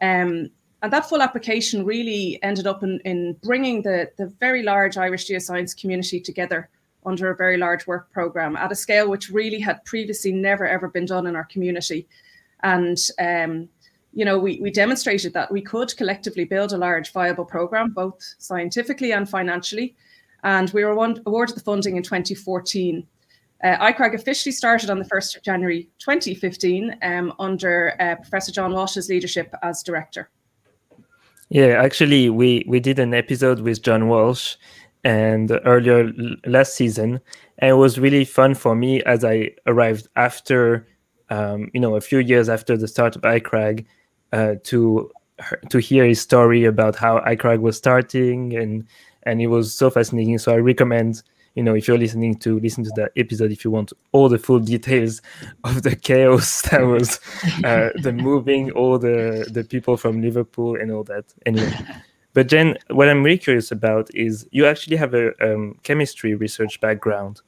Um, 0.03 0.51
and 0.83 0.93
that 0.93 1.09
full 1.09 1.23
application 1.23 1.85
really 1.85 2.39
ended 2.43 2.67
up 2.67 2.83
in, 2.83 3.01
in 3.01 3.35
bringing 3.43 3.83
the, 3.83 4.11
the 4.17 4.27
very 4.39 4.63
large 4.63 4.97
Irish 4.97 5.29
geoscience 5.29 5.79
community 5.79 6.21
together 6.21 6.69
under 7.05 7.31
a 7.31 7.37
very 7.37 7.57
large 7.57 7.87
work 7.87 8.11
program 8.13 8.57
at 8.57 8.73
a 8.73 8.77
scale 8.77 9.09
which 9.09 9.31
really 9.31 9.59
had 9.59 9.85
previously 9.85 10.33
never 10.33 10.67
ever 10.67 10.89
been 10.89 11.07
done 11.07 11.27
in 11.27 11.35
our 11.35 11.45
community. 11.45 12.07
And 12.63 12.99
um, 13.19 13.69
you 14.13 14.25
know, 14.25 14.39
we, 14.39 14.59
we 14.61 14.71
demonstrated 14.71 15.33
that 15.35 15.51
we 15.53 15.63
could 15.63 15.97
collectively 15.97 16.45
build 16.45 16.73
a 16.73 16.79
large 16.79 17.13
viable 17.13 17.45
program, 17.45 17.91
both 17.91 18.35
scientifically 18.39 19.13
and 19.13 19.29
financially. 19.29 19.95
And 20.45 20.71
we 20.71 20.85
were 20.85 20.93
awarded 20.93 21.57
the 21.57 21.61
funding 21.61 21.97
in 21.97 22.03
2014. 22.03 23.07
Uh, 23.63 23.77
ICRAG 23.77 24.15
officially 24.15 24.53
started 24.53 24.89
on 24.89 24.99
the 24.99 25.05
1st 25.05 25.37
of 25.37 25.43
January 25.43 25.89
2015 25.99 26.97
um, 27.03 27.33
under 27.39 28.01
uh, 28.01 28.15
Professor 28.17 28.53
John 28.53 28.73
Walsh's 28.73 29.09
leadership 29.09 29.53
as 29.63 29.83
director. 29.83 30.31
Yeah, 31.51 31.81
actually, 31.83 32.29
we, 32.31 32.65
we 32.69 32.81
did 32.81 32.99
an 32.99 33.15
episode 33.15 33.61
with 33.61 33.83
John 33.83 34.09
Walsh 34.09 34.57
and 35.05 35.51
earlier 35.65 36.13
last 36.47 36.75
season, 36.75 37.21
and 37.59 37.71
it 37.71 37.75
was 37.75 37.99
really 37.99 38.25
fun 38.25 38.55
for 38.55 38.75
me 38.75 39.03
as 39.05 39.25
I 39.25 39.53
arrived 39.67 40.09
after, 40.17 40.87
um, 41.31 41.71
you 41.73 41.81
know, 41.81 41.97
a 41.97 42.01
few 42.03 42.19
years 42.19 42.49
after 42.49 42.77
the 42.77 42.89
start 42.89 43.17
of 43.17 43.23
ICRAG, 43.23 43.87
uh, 44.33 44.55
to 44.65 45.11
to 45.71 45.79
hear 45.79 46.05
his 46.05 46.21
story 46.21 46.65
about 46.65 46.97
how 46.97 47.21
ICRAG 47.21 47.61
was 47.61 47.77
starting, 47.79 48.55
and 48.57 48.85
and 49.23 49.41
it 49.41 49.47
was 49.47 49.75
so 49.75 49.89
fascinating. 49.89 50.37
So 50.39 50.53
I 50.53 50.57
recommend 50.57 51.23
you 51.55 51.63
know, 51.63 51.75
if 51.75 51.89
you're 51.89 51.99
listening 51.99 52.37
to 52.37 52.59
listen 52.61 52.85
to 52.85 52.91
that 52.97 53.13
episode, 53.17 53.51
if 53.51 53.65
you 53.65 53.71
want 53.71 53.93
all 54.13 54.29
the 54.29 54.39
full 54.39 54.61
details 54.61 55.21
of 55.65 55.83
the 55.83 55.97
chaos 55.97 56.63
that 56.71 56.83
was 56.83 57.21
uh, 57.65 57.91
the 58.03 58.13
moving, 58.13 58.71
all 58.73 58.99
the 58.99 59.49
the 59.51 59.65
people 59.65 59.97
from 59.97 60.23
Liverpool 60.23 60.77
and 60.77 60.91
all 60.91 61.05
that. 61.05 61.25
Anyway, 61.47 61.73
but 62.35 62.49
Jen, 62.49 62.77
what 62.91 63.09
I'm 63.09 63.23
really 63.23 63.39
curious 63.39 63.73
about 63.73 64.09
is 64.15 64.47
you 64.53 64.67
actually 64.67 64.97
have 64.97 65.15
a 65.15 65.33
um, 65.43 65.79
chemistry 65.83 66.35
research 66.35 66.81
background. 66.81 67.41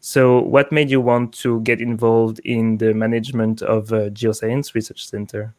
So, 0.00 0.40
what 0.40 0.70
made 0.70 0.90
you 0.90 1.00
want 1.00 1.34
to 1.40 1.60
get 1.62 1.80
involved 1.80 2.40
in 2.44 2.78
the 2.78 2.94
management 2.94 3.62
of 3.62 3.92
a 3.92 4.10
Geoscience 4.10 4.74
Research 4.74 5.06
Center? 5.08 5.54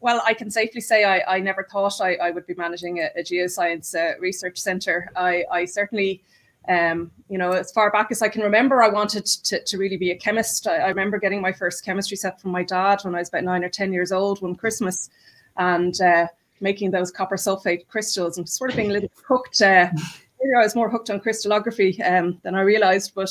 Well, 0.00 0.22
I 0.24 0.34
can 0.34 0.50
safely 0.50 0.80
say 0.80 1.04
I, 1.04 1.36
I 1.36 1.40
never 1.40 1.64
thought 1.64 2.00
I, 2.00 2.16
I 2.16 2.30
would 2.30 2.46
be 2.46 2.54
managing 2.54 2.98
a, 2.98 3.08
a 3.16 3.22
geoscience 3.22 3.94
uh, 3.94 4.18
research 4.20 4.58
center. 4.58 5.10
I, 5.16 5.44
I 5.50 5.64
certainly 5.64 6.22
um, 6.68 7.10
you 7.28 7.38
know, 7.38 7.52
as 7.52 7.70
far 7.72 7.90
back 7.90 8.08
as 8.10 8.22
I 8.22 8.28
can 8.28 8.42
remember, 8.42 8.82
I 8.82 8.88
wanted 8.88 9.26
to, 9.26 9.62
to 9.62 9.78
really 9.78 9.96
be 9.96 10.10
a 10.10 10.16
chemist. 10.16 10.66
I, 10.66 10.76
I, 10.78 10.88
remember 10.88 11.18
getting 11.18 11.40
my 11.40 11.52
first 11.52 11.84
chemistry 11.84 12.16
set 12.16 12.40
from 12.40 12.50
my 12.50 12.64
dad 12.64 13.00
when 13.02 13.14
I 13.14 13.18
was 13.18 13.28
about 13.28 13.44
nine 13.44 13.62
or 13.62 13.68
10 13.68 13.92
years 13.92 14.10
old 14.10 14.42
one 14.42 14.56
Christmas 14.56 15.08
and 15.56 16.00
uh, 16.00 16.26
making 16.60 16.90
those 16.90 17.10
copper 17.10 17.36
sulfate 17.36 17.86
crystals 17.86 18.36
and 18.36 18.48
sort 18.48 18.70
of 18.70 18.76
being 18.76 18.90
a 18.90 18.94
little 18.94 19.10
hooked. 19.28 19.62
Uh, 19.62 19.88
I 20.42 20.62
was 20.62 20.74
more 20.74 20.90
hooked 20.90 21.10
on 21.10 21.20
crystallography 21.20 22.02
um, 22.02 22.38
than 22.42 22.54
I 22.54 22.60
realized, 22.62 23.12
but 23.14 23.30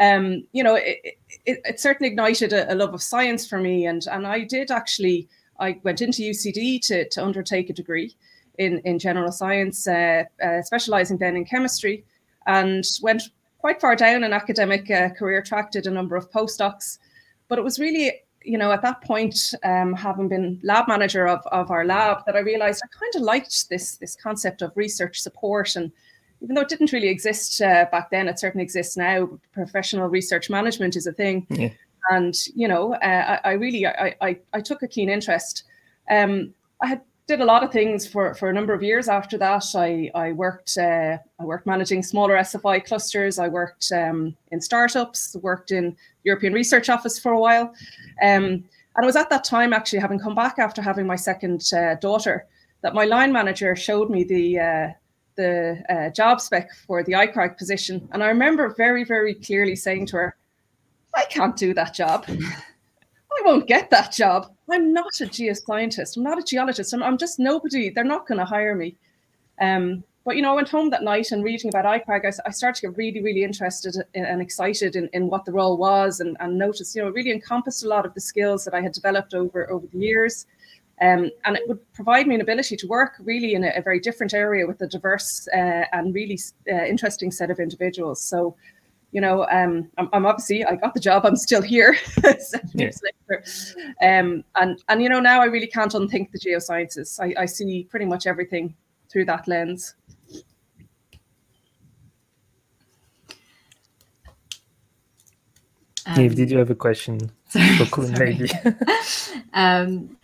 um, 0.00 0.46
you 0.52 0.62
know, 0.62 0.74
it, 0.74 1.18
it, 1.46 1.60
it 1.64 1.80
certainly 1.80 2.10
ignited 2.10 2.52
a, 2.52 2.72
a, 2.72 2.74
love 2.74 2.94
of 2.94 3.02
science 3.02 3.46
for 3.46 3.58
me. 3.58 3.86
And, 3.86 4.06
and 4.10 4.26
I 4.26 4.44
did 4.44 4.70
actually, 4.70 5.28
I 5.58 5.80
went 5.82 6.00
into 6.00 6.22
UCD 6.22 6.80
to, 6.86 7.08
to 7.08 7.24
undertake 7.24 7.70
a 7.70 7.72
degree 7.72 8.14
in, 8.58 8.78
in 8.84 8.98
general 8.98 9.32
science, 9.32 9.86
uh, 9.86 10.24
uh 10.42 10.62
specializing 10.62 11.18
then 11.18 11.36
in 11.36 11.44
chemistry 11.44 12.04
and 12.46 12.84
went 13.02 13.22
quite 13.58 13.80
far 13.80 13.96
down 13.96 14.24
an 14.24 14.32
academic 14.32 14.90
uh, 14.90 15.08
career 15.10 15.40
track, 15.40 15.70
did 15.70 15.86
a 15.86 15.90
number 15.90 16.16
of 16.16 16.30
postdocs. 16.30 16.98
But 17.48 17.58
it 17.58 17.64
was 17.64 17.78
really, 17.78 18.12
you 18.42 18.58
know, 18.58 18.72
at 18.72 18.82
that 18.82 19.00
point, 19.02 19.54
um, 19.62 19.94
having 19.94 20.28
been 20.28 20.60
lab 20.62 20.86
manager 20.86 21.26
of, 21.26 21.40
of 21.46 21.70
our 21.70 21.84
lab, 21.84 22.24
that 22.26 22.36
I 22.36 22.40
realized 22.40 22.82
I 22.84 22.98
kind 22.98 23.14
of 23.16 23.22
liked 23.22 23.68
this, 23.70 23.96
this 23.96 24.16
concept 24.16 24.60
of 24.60 24.76
research 24.76 25.20
support. 25.20 25.76
And 25.76 25.90
even 26.42 26.54
though 26.54 26.60
it 26.60 26.68
didn't 26.68 26.92
really 26.92 27.08
exist 27.08 27.62
uh, 27.62 27.86
back 27.90 28.10
then, 28.10 28.28
it 28.28 28.38
certainly 28.38 28.64
exists 28.64 28.98
now. 28.98 29.30
Professional 29.52 30.08
research 30.08 30.50
management 30.50 30.94
is 30.94 31.06
a 31.06 31.12
thing. 31.12 31.46
Yeah. 31.48 31.70
And, 32.10 32.34
you 32.54 32.68
know, 32.68 32.92
uh, 32.96 33.38
I, 33.42 33.50
I, 33.50 33.52
really, 33.52 33.86
I, 33.86 34.14
I, 34.20 34.38
I, 34.52 34.60
took 34.60 34.82
a 34.82 34.88
keen 34.88 35.08
interest. 35.08 35.64
Um, 36.10 36.52
I 36.82 36.88
had 36.88 37.00
did 37.26 37.40
a 37.40 37.44
lot 37.44 37.64
of 37.64 37.72
things 37.72 38.06
for, 38.06 38.34
for 38.34 38.50
a 38.50 38.52
number 38.52 38.74
of 38.74 38.82
years 38.82 39.08
after 39.08 39.38
that. 39.38 39.64
I, 39.74 40.10
I 40.14 40.32
worked 40.32 40.76
uh, 40.76 41.16
I 41.40 41.44
worked 41.44 41.66
managing 41.66 42.02
smaller 42.02 42.36
SFI 42.36 42.84
clusters. 42.84 43.38
I 43.38 43.48
worked 43.48 43.90
um, 43.92 44.36
in 44.52 44.60
startups, 44.60 45.34
worked 45.40 45.70
in 45.70 45.96
European 46.24 46.52
Research 46.52 46.88
Office 46.88 47.18
for 47.18 47.32
a 47.32 47.40
while. 47.40 47.74
Um, 48.22 48.64
and 48.96 49.02
it 49.02 49.06
was 49.06 49.16
at 49.16 49.30
that 49.30 49.42
time, 49.44 49.72
actually, 49.72 49.98
having 49.98 50.18
come 50.18 50.34
back 50.34 50.58
after 50.58 50.82
having 50.82 51.06
my 51.06 51.16
second 51.16 51.72
uh, 51.72 51.96
daughter, 51.96 52.46
that 52.82 52.94
my 52.94 53.04
line 53.04 53.32
manager 53.32 53.74
showed 53.74 54.10
me 54.10 54.24
the 54.24 54.58
uh, 54.60 54.88
the 55.36 55.82
uh, 55.88 56.10
job 56.10 56.40
spec 56.40 56.70
for 56.86 57.02
the 57.02 57.12
ICRAG 57.12 57.56
position. 57.56 58.08
And 58.12 58.22
I 58.22 58.28
remember 58.28 58.74
very, 58.76 59.02
very 59.02 59.34
clearly 59.34 59.74
saying 59.74 60.06
to 60.06 60.16
her, 60.16 60.36
I 61.14 61.24
can't 61.28 61.56
do 61.56 61.74
that 61.74 61.94
job. 61.94 62.26
Won't 63.44 63.66
get 63.66 63.90
that 63.90 64.10
job. 64.12 64.50
I'm 64.70 64.92
not 64.94 65.20
a 65.20 65.26
geoscientist. 65.26 66.16
I'm 66.16 66.22
not 66.22 66.38
a 66.38 66.42
geologist. 66.42 66.94
I'm, 66.94 67.02
I'm 67.02 67.18
just 67.18 67.38
nobody. 67.38 67.90
They're 67.90 68.02
not 68.02 68.26
going 68.26 68.38
to 68.38 68.44
hire 68.44 68.74
me. 68.74 68.96
Um, 69.60 70.02
but 70.24 70.36
you 70.36 70.42
know, 70.42 70.52
I 70.52 70.54
went 70.54 70.70
home 70.70 70.88
that 70.90 71.02
night 71.02 71.30
and 71.30 71.44
reading 71.44 71.68
about 71.68 71.84
ICRAG, 71.84 72.24
I, 72.24 72.48
I 72.48 72.50
started 72.50 72.80
to 72.80 72.88
get 72.88 72.96
really, 72.96 73.22
really 73.22 73.44
interested 73.44 73.94
in, 74.14 74.24
and 74.24 74.40
excited 74.40 74.96
in, 74.96 75.10
in 75.12 75.28
what 75.28 75.44
the 75.44 75.52
role 75.52 75.76
was, 75.76 76.20
and, 76.20 76.36
and 76.40 76.56
noticed, 76.56 76.96
you 76.96 77.02
know, 77.02 77.08
it 77.08 77.14
really 77.14 77.30
encompassed 77.30 77.84
a 77.84 77.88
lot 77.88 78.06
of 78.06 78.14
the 78.14 78.20
skills 78.20 78.64
that 78.64 78.72
I 78.72 78.80
had 78.80 78.92
developed 78.92 79.34
over 79.34 79.70
over 79.70 79.86
the 79.86 79.98
years. 79.98 80.46
Um, 81.02 81.30
and 81.44 81.56
it 81.56 81.68
would 81.68 81.92
provide 81.92 82.26
me 82.26 82.36
an 82.36 82.40
ability 82.40 82.76
to 82.76 82.86
work 82.86 83.16
really 83.18 83.54
in 83.54 83.64
a, 83.64 83.72
a 83.76 83.82
very 83.82 84.00
different 84.00 84.32
area 84.32 84.66
with 84.66 84.80
a 84.80 84.86
diverse 84.86 85.46
uh, 85.52 85.84
and 85.92 86.14
really 86.14 86.38
uh, 86.72 86.84
interesting 86.84 87.30
set 87.30 87.50
of 87.50 87.58
individuals. 87.58 88.22
So 88.22 88.56
you 89.14 89.20
know, 89.20 89.46
um, 89.48 89.88
I'm, 89.96 90.08
I'm, 90.12 90.26
obviously 90.26 90.64
I 90.64 90.74
got 90.74 90.92
the 90.92 90.98
job. 90.98 91.24
I'm 91.24 91.36
still 91.36 91.62
here 91.62 91.94
seven 92.38 92.68
yeah. 92.74 92.82
years 92.82 93.00
later, 93.00 93.44
um, 94.02 94.42
and 94.56 94.82
and 94.88 95.00
you 95.00 95.08
know 95.08 95.20
now 95.20 95.40
I 95.40 95.44
really 95.44 95.68
can't 95.68 95.94
unthink 95.94 96.32
the 96.32 96.38
geosciences. 96.40 97.20
I, 97.20 97.42
I 97.42 97.46
see 97.46 97.84
pretty 97.88 98.06
much 98.06 98.26
everything 98.26 98.74
through 99.08 99.26
that 99.26 99.46
lens. 99.46 99.94
Um, 106.06 106.20
Eve, 106.20 106.34
did 106.34 106.50
you 106.50 106.58
have 106.58 106.70
a 106.70 106.74
question 106.74 107.30
sorry, 107.48 107.86
for 107.86 108.02
Lady? 108.02 108.50
um, 109.54 110.16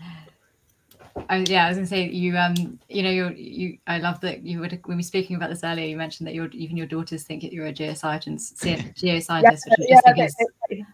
I, 1.29 1.39
yeah, 1.49 1.67
I 1.67 1.69
was 1.69 1.77
gonna 1.77 1.87
say 1.87 2.09
you 2.09 2.37
um 2.37 2.79
you 2.89 3.03
know 3.03 3.11
you're 3.11 3.33
you 3.33 3.79
I 3.87 3.99
love 3.99 4.21
that 4.21 4.45
you 4.45 4.61
would 4.61 4.73
when 4.85 4.97
we 4.97 4.97
were 4.97 5.03
speaking 5.03 5.37
about 5.37 5.51
this 5.51 5.65
earlier 5.65 5.87
you 5.87 5.97
mentioned 5.97 6.27
that 6.27 6.35
your 6.35 6.49
even 6.53 6.77
your 6.77 6.87
daughters 6.87 7.25
think 7.25 7.43
that 7.43 7.53
you're 7.53 7.67
a 7.67 7.73
geoscientist 7.73 8.55
geoscientist 8.95 9.61
yeah, 9.79 10.01
yeah 10.07 10.13
they, 10.15 10.29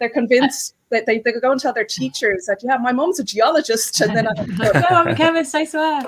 are 0.00 0.08
convinced 0.08 0.74
that 0.90 1.06
they, 1.06 1.18
they 1.18 1.32
go 1.32 1.50
and 1.50 1.60
tell 1.60 1.72
their 1.72 1.84
teachers 1.84 2.46
that 2.46 2.60
yeah 2.62 2.76
my 2.76 2.92
mom's 2.92 3.18
a 3.18 3.24
geologist. 3.24 4.00
And 4.00 4.16
then 4.16 4.28
I 4.28 4.44
no 4.44 4.86
I'm 4.90 5.08
a 5.08 5.14
chemist 5.14 5.54
I 5.54 5.64
swear 5.64 6.02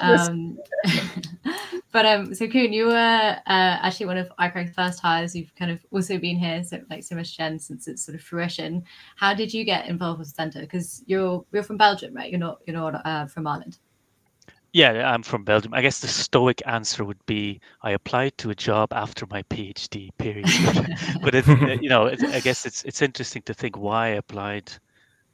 um, 0.00 0.58
but 1.92 2.06
um 2.06 2.34
so 2.34 2.48
Koen 2.48 2.72
you 2.72 2.86
were 2.86 2.92
uh, 2.92 3.40
actually 3.46 4.06
one 4.06 4.18
of 4.18 4.30
ICRAG's 4.38 4.74
first 4.74 5.00
hires. 5.00 5.36
You've 5.36 5.54
kind 5.54 5.70
of 5.70 5.84
also 5.90 6.18
been 6.18 6.36
here 6.36 6.64
so 6.64 6.80
like 6.90 7.04
so 7.04 7.14
much 7.14 7.36
Jen 7.36 7.58
since 7.58 7.86
its 7.88 8.04
sort 8.04 8.14
of 8.16 8.22
fruition. 8.22 8.84
How 9.16 9.34
did 9.34 9.54
you 9.54 9.64
get 9.64 9.88
involved 9.88 10.18
with 10.18 10.28
the 10.28 10.34
center? 10.34 10.60
Because 10.60 11.02
you're 11.06 11.44
you're 11.52 11.62
from 11.62 11.76
Belgium 11.76 12.14
right? 12.14 12.30
You're 12.30 12.40
not 12.40 12.60
you're 12.66 12.76
not 12.76 13.06
uh, 13.06 13.26
from 13.26 13.46
Ireland 13.46 13.78
yeah, 14.72 15.12
I'm 15.12 15.22
from 15.22 15.44
Belgium. 15.44 15.74
I 15.74 15.82
guess 15.82 16.00
the 16.00 16.08
stoic 16.08 16.62
answer 16.66 17.04
would 17.04 17.24
be 17.26 17.60
I 17.82 17.90
applied 17.90 18.38
to 18.38 18.50
a 18.50 18.54
job 18.54 18.92
after 18.92 19.26
my 19.26 19.42
PhD. 19.44 20.10
Period. 20.18 20.46
but 21.22 21.34
it, 21.34 21.46
you 21.82 21.88
know, 21.88 22.06
it, 22.06 22.22
I 22.24 22.40
guess 22.40 22.64
it's 22.64 22.82
it's 22.84 23.02
interesting 23.02 23.42
to 23.42 23.54
think 23.54 23.76
why 23.76 24.06
I 24.06 24.10
applied 24.10 24.72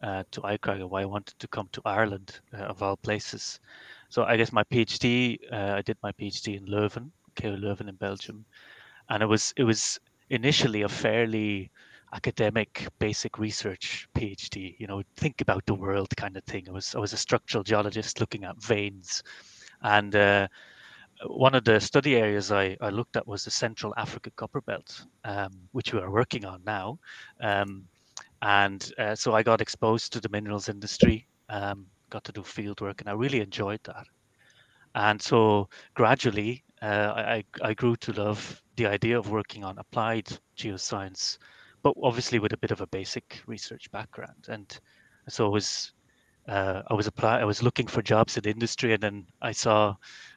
uh, 0.03 0.25
to 0.33 0.41
ICRAG 0.41 0.77
and 0.77 0.91
why 0.91 1.03
I 1.03 1.07
wanted 1.07 1.39
to 1.39 1.49
come 1.49 1.69
to 1.73 1.83
Ireland 1.85 2.41
uh, 2.53 2.63
of 2.63 2.83
all 2.83 2.97
places. 2.97 3.61
So 4.09 4.25
I 4.25 4.37
guess 4.37 4.53
my 4.53 4.65
PhD, 4.65 5.39
uh, 5.53 5.75
I 5.77 5.83
did 5.83 5.99
my 6.03 6.13
PhD 6.13 6.57
in 6.57 6.67
Leuven, 6.67 7.11
KU 7.37 7.57
Leuven 7.57 7.89
in 7.89 7.95
Belgium, 7.95 8.45
and 9.09 9.23
it 9.23 9.27
was 9.27 9.53
it 9.57 9.65
was 9.65 10.01
initially 10.31 10.83
a 10.83 10.89
fairly 10.89 11.71
academic 12.13 12.87
basic 12.99 13.39
research 13.39 14.09
PhD, 14.15 14.77
you 14.79 14.87
know, 14.87 15.03
think 15.17 15.41
about 15.41 15.65
the 15.67 15.75
world 15.75 16.09
kind 16.17 16.37
of 16.37 16.45
thing. 16.45 16.69
I 16.69 16.73
was 16.73 16.95
I 16.95 16.99
was 16.99 17.13
a 17.13 17.17
structural 17.17 17.65
geologist 17.65 18.21
looking 18.21 18.45
at 18.45 18.63
veins, 18.63 19.23
and 19.83 20.15
uh, 20.15 20.49
one 21.27 21.55
of 21.55 21.65
the 21.65 21.81
study 21.81 22.17
areas 22.17 22.53
I, 22.53 22.77
I 22.81 22.91
looked 22.91 23.17
at 23.17 23.27
was 23.27 23.45
the 23.45 23.51
Central 23.51 23.93
Africa 23.97 24.31
Copper 24.37 24.61
Belt, 24.61 25.05
um, 25.25 25.51
which 25.73 25.93
we 25.93 26.01
are 26.01 26.11
working 26.11 26.45
on 26.45 26.63
now. 26.65 26.99
Um, 27.41 27.85
and 28.43 28.93
uh, 28.99 29.15
so 29.17 29.35
I 29.35 29.43
got 29.43 29.61
exposed 29.61 30.13
to 30.13 30.21
the 30.21 30.29
minerals 30.29 30.69
industry, 30.69 31.27
um, 31.49 31.87
got 32.11 32.25
to 32.25 32.33
do 32.33 32.43
field 32.43 32.81
work, 32.81 33.01
and 33.01 33.11
I 33.11 33.15
really 33.15 33.41
enjoyed 33.41 33.81
that. 33.85 34.07
And 34.95 35.21
so 35.21 35.69
gradually, 35.95 36.63
uh, 36.81 37.13
I, 37.17 37.45
I 37.63 37.75
grew 37.75 37.97
to 37.97 38.13
love 38.13 38.63
the 38.77 38.87
idea 38.87 39.19
of 39.19 39.31
working 39.31 39.65
on 39.65 39.79
applied 39.79 40.29
geoscience, 40.57 41.39
but 41.89 42.07
obviously 42.07 42.39
with 42.39 42.53
a 42.53 42.57
bit 42.59 42.71
of 42.71 42.83
a 42.83 42.87
basic 42.89 43.41
research 43.47 43.91
background. 43.91 44.47
And 44.49 44.79
so 45.29 45.47
I 45.47 45.49
was 45.49 45.93
uh, 46.47 46.83
I 46.89 46.95
was 46.95 47.07
apply 47.07 47.41
I 47.41 47.45
was 47.45 47.63
looking 47.63 47.87
for 47.87 48.03
jobs 48.03 48.37
in 48.37 48.45
industry, 48.45 48.93
and 48.93 49.03
then 49.03 49.27
I 49.41 49.53
saw 49.53 49.95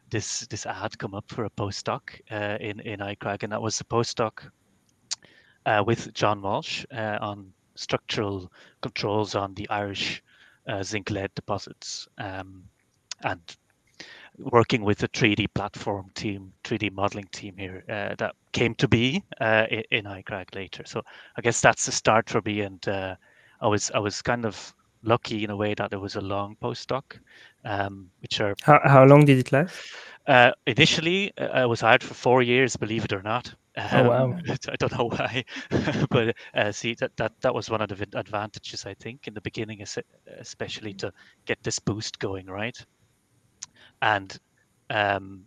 this 0.10 0.48
this 0.48 0.66
ad 0.66 0.98
come 0.98 1.14
up 1.14 1.26
for 1.28 1.46
a 1.46 1.50
postdoc 1.50 2.02
uh, 2.32 2.58
in 2.62 2.80
in 2.82 3.00
ICRAG, 3.00 3.44
and 3.44 3.52
that 3.52 3.62
was 3.62 3.82
a 3.82 3.84
postdoc 3.84 4.50
uh, 5.66 5.84
with 5.86 6.14
John 6.14 6.42
Walsh 6.42 6.86
uh, 6.94 7.18
on 7.22 7.52
structural 7.76 8.52
controls 8.82 9.36
on 9.36 9.54
the 9.56 9.70
Irish 9.70 10.24
uh, 10.68 10.84
zinc 10.84 11.10
lead 11.10 11.36
deposits, 11.36 12.08
um, 12.18 12.64
and 13.24 13.58
working 14.38 14.84
with 14.84 15.00
the 15.00 15.10
3D 15.10 15.48
platform 15.54 16.12
team, 16.14 16.54
3D 16.64 16.92
modeling 16.94 17.28
team 17.32 17.56
here 17.58 17.84
uh, 17.90 18.16
that 18.18 18.36
came 18.52 18.76
to 18.76 18.88
be 18.88 19.24
uh, 19.40 19.66
in, 19.70 19.84
in 19.92 20.06
ICRAG 20.06 20.56
later. 20.56 20.84
So 20.86 21.02
I 21.38 21.42
guess 21.42 21.62
that's 21.62 21.86
the 21.86 21.92
start 21.92 22.30
for 22.30 22.42
me, 22.44 22.62
and 22.62 22.86
uh, 22.88 23.16
I 23.62 23.68
was 23.68 23.92
I 23.92 24.00
was 24.00 24.22
kind 24.22 24.46
of 24.46 24.74
lucky 25.04 25.44
in 25.44 25.50
a 25.50 25.56
way 25.56 25.74
that 25.74 25.94
it 25.94 26.00
was 26.00 26.16
a 26.16 26.22
long 26.22 26.56
postdoc, 26.62 27.20
um, 27.66 28.10
which 28.22 28.40
are 28.42 28.56
how 28.64 28.80
how 28.84 29.06
long 29.06 29.26
did 29.26 29.40
it 29.40 29.52
last? 29.52 29.76
Uh, 30.28 30.52
initially, 30.68 31.32
uh, 31.38 31.46
I 31.46 31.66
was 31.66 31.82
hired 31.82 32.04
for 32.04 32.14
four 32.14 32.44
years, 32.44 32.76
believe 32.76 33.06
it 33.06 33.14
or 33.14 33.24
not. 33.24 33.54
Um, 33.76 33.88
oh 33.94 34.10
wow! 34.10 34.24
Um, 34.26 34.42
I 34.70 34.76
don't 34.78 34.98
know 34.98 35.10
why, 35.10 35.44
but 36.10 36.36
uh, 36.54 36.72
see 36.72 36.96
that, 36.96 37.16
that 37.18 37.34
that 37.42 37.54
was 37.54 37.70
one 37.70 37.82
of 37.82 37.90
the 37.90 38.08
advantages 38.14 38.86
I 38.86 38.94
think 38.94 39.28
in 39.28 39.34
the 39.34 39.42
beginning, 39.42 39.84
especially 40.40 40.94
to 40.96 41.12
get 41.46 41.64
this 41.64 41.80
boost 41.80 42.20
going, 42.20 42.48
right? 42.48 42.78
And 44.02 44.38
um, 44.90 45.46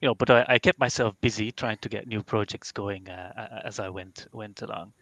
you 0.00 0.08
know, 0.08 0.14
but 0.14 0.30
I, 0.30 0.44
I, 0.48 0.58
kept 0.58 0.78
myself 0.78 1.14
busy 1.20 1.50
trying 1.50 1.78
to 1.78 1.88
get 1.88 2.06
new 2.06 2.22
projects 2.22 2.70
going 2.70 3.08
uh, 3.08 3.60
as 3.64 3.80
I 3.80 3.88
went 3.88 4.26
went 4.32 4.62
along. 4.62 4.92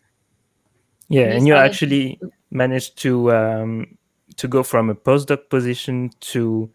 Yeah, 1.09 1.27
and 1.27 1.47
you 1.47 1.55
actually 1.55 2.19
managed 2.51 2.99
to 2.99 3.33
um, 3.33 3.99
to 4.37 4.49
go 4.49 4.63
from 4.63 4.91
a 4.91 4.95
postdoc 4.95 5.51
position 5.51 6.11
to 6.21 6.71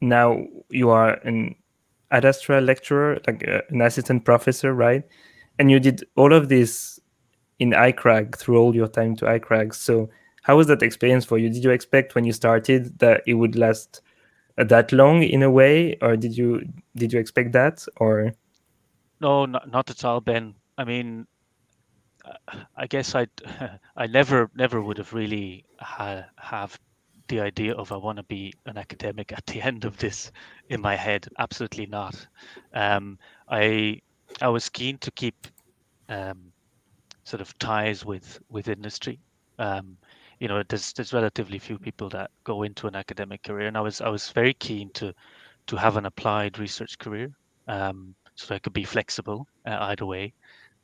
now 0.00 0.44
you 0.70 0.90
are 0.90 1.14
an 1.24 1.56
ad 2.10 2.24
astra 2.24 2.60
lecturer, 2.60 3.18
like 3.26 3.46
uh, 3.46 3.60
an 3.68 3.82
assistant 3.82 4.24
professor, 4.24 4.72
right? 4.72 5.04
And 5.58 5.70
you 5.70 5.78
did 5.78 6.04
all 6.16 6.32
of 6.32 6.48
this 6.48 6.98
in 7.58 7.70
ICRAG 7.70 8.36
through 8.36 8.58
all 8.58 8.74
your 8.74 8.88
time 8.88 9.14
to 9.16 9.26
ICRAG. 9.26 9.74
So 9.74 10.08
how 10.42 10.56
was 10.56 10.68
that 10.68 10.82
experience 10.82 11.24
for 11.24 11.36
you? 11.36 11.50
Did 11.50 11.62
you 11.62 11.70
expect 11.70 12.14
when 12.14 12.24
you 12.24 12.32
started 12.32 12.98
that 13.00 13.22
it 13.26 13.34
would 13.34 13.56
last 13.56 14.00
that 14.64 14.92
long 14.92 15.22
in 15.22 15.42
a 15.42 15.50
way, 15.50 15.96
or 16.00 16.16
did 16.16 16.36
you 16.36 16.62
did 16.96 17.12
you 17.12 17.20
expect 17.20 17.52
that, 17.52 17.86
or? 17.96 18.32
No, 19.20 19.44
not, 19.44 19.70
not 19.70 19.90
at 19.90 20.04
all, 20.04 20.20
Ben. 20.20 20.54
I 20.78 20.84
mean, 20.84 21.26
I 22.76 22.86
guess 22.86 23.14
I 23.14 23.26
I 23.96 24.06
never 24.06 24.50
never 24.54 24.80
would 24.80 24.98
have 24.98 25.12
really 25.12 25.64
ha, 25.78 26.24
have 26.36 26.78
the 27.28 27.40
idea 27.40 27.74
of 27.74 27.92
I 27.92 27.96
want 27.96 28.16
to 28.16 28.24
be 28.24 28.52
an 28.66 28.76
academic 28.76 29.32
at 29.32 29.46
the 29.46 29.62
end 29.68 29.84
of 29.84 29.96
this 29.98 30.32
in 30.68 30.80
my 30.80 30.96
head. 30.96 31.28
Absolutely 31.38 31.86
not. 31.86 32.26
Um, 32.74 33.18
I 33.48 34.00
I 34.40 34.48
was 34.48 34.68
keen 34.68 34.98
to 34.98 35.10
keep 35.10 35.46
um, 36.08 36.52
sort 37.24 37.40
of 37.40 37.56
ties 37.58 38.04
with 38.04 38.40
with 38.50 38.68
industry. 38.68 39.18
Um, 39.58 39.96
you 40.40 40.48
know, 40.48 40.62
there's 40.68 40.92
there's 40.94 41.12
relatively 41.12 41.58
few 41.58 41.78
people 41.78 42.08
that 42.10 42.30
go 42.44 42.64
into 42.64 42.88
an 42.88 42.96
academic 42.96 43.42
career, 43.44 43.68
and 43.68 43.76
I 43.76 43.80
was 43.80 44.00
I 44.00 44.08
was 44.08 44.30
very 44.30 44.54
keen 44.54 44.90
to 44.94 45.14
to 45.66 45.76
have 45.76 45.96
an 45.96 46.06
applied 46.06 46.58
research 46.58 46.98
career, 46.98 47.30
um, 47.68 48.14
so 48.34 48.54
I 48.54 48.58
could 48.58 48.72
be 48.72 48.84
flexible 48.84 49.46
uh, 49.66 49.76
either 49.80 50.06
way 50.06 50.34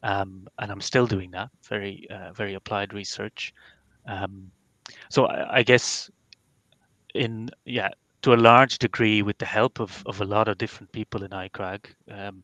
um, 0.03 0.47
and 0.59 0.71
I'm 0.71 0.81
still 0.81 1.07
doing 1.07 1.31
that 1.33 1.51
very 1.69 2.07
uh, 2.11 2.33
very 2.33 2.55
applied 2.55 2.95
research. 2.95 3.53
Um, 4.07 4.51
so 5.09 5.27
I, 5.27 5.59
I, 5.59 5.63
guess 5.63 6.11
in 7.15 7.51
yeah 7.65 7.91
to 8.23 8.35
a 8.35 8.37
large 8.37 8.79
degree 8.79 9.23
with 9.23 9.39
the 9.39 9.47
help 9.47 9.81
of, 9.81 10.03
of 10.07 10.21
a 10.21 10.25
lot 10.25 10.49
of 10.49 10.59
different 10.59 10.93
people 10.93 11.25
in 11.25 11.31
ICRAG, 11.31 11.87
um, 12.13 12.43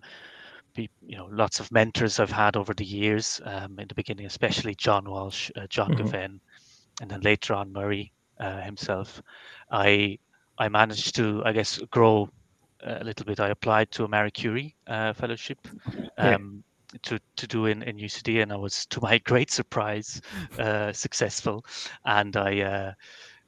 you 0.75 1.17
know 1.17 1.29
lots 1.31 1.61
of 1.61 1.71
mentors 1.71 2.19
I've 2.19 2.33
had 2.33 2.57
over 2.57 2.75
the 2.75 2.85
years. 2.85 3.41
Um, 3.45 3.79
in 3.79 3.87
the 3.87 3.95
beginning, 3.95 4.27
especially 4.27 4.75
John 4.75 5.09
Walsh, 5.09 5.51
uh, 5.57 5.67
John 5.69 5.91
mm-hmm. 5.91 6.03
And 7.01 7.11
then 7.11 7.21
later 7.21 7.55
on 7.55 7.73
Murray 7.73 8.13
uh, 8.39 8.61
himself. 8.61 9.23
I 9.71 10.19
I 10.59 10.69
managed 10.69 11.15
to 11.17 11.43
I 11.45 11.53
guess 11.53 11.79
grow 11.91 12.29
a 12.85 13.05
little 13.05 13.25
bit. 13.25 13.41
I 13.41 13.49
applied 13.51 13.91
to 13.93 14.05
a 14.05 14.09
Marie 14.09 14.31
Curie 14.31 14.77
uh, 14.87 15.13
fellowship. 15.13 15.59
Um, 16.19 16.65
to 17.03 17.19
to 17.37 17.47
do 17.47 17.67
in 17.67 17.83
in 17.83 17.97
UCD, 17.97 18.43
and 18.43 18.53
I 18.53 18.57
was 18.57 18.87
to 18.87 19.01
my 19.01 19.19
great 19.25 19.51
surprise 19.51 20.21
uh, 20.59 20.93
successful. 20.93 21.65
And 22.05 22.37
I, 22.37 22.61
uh, 22.61 22.93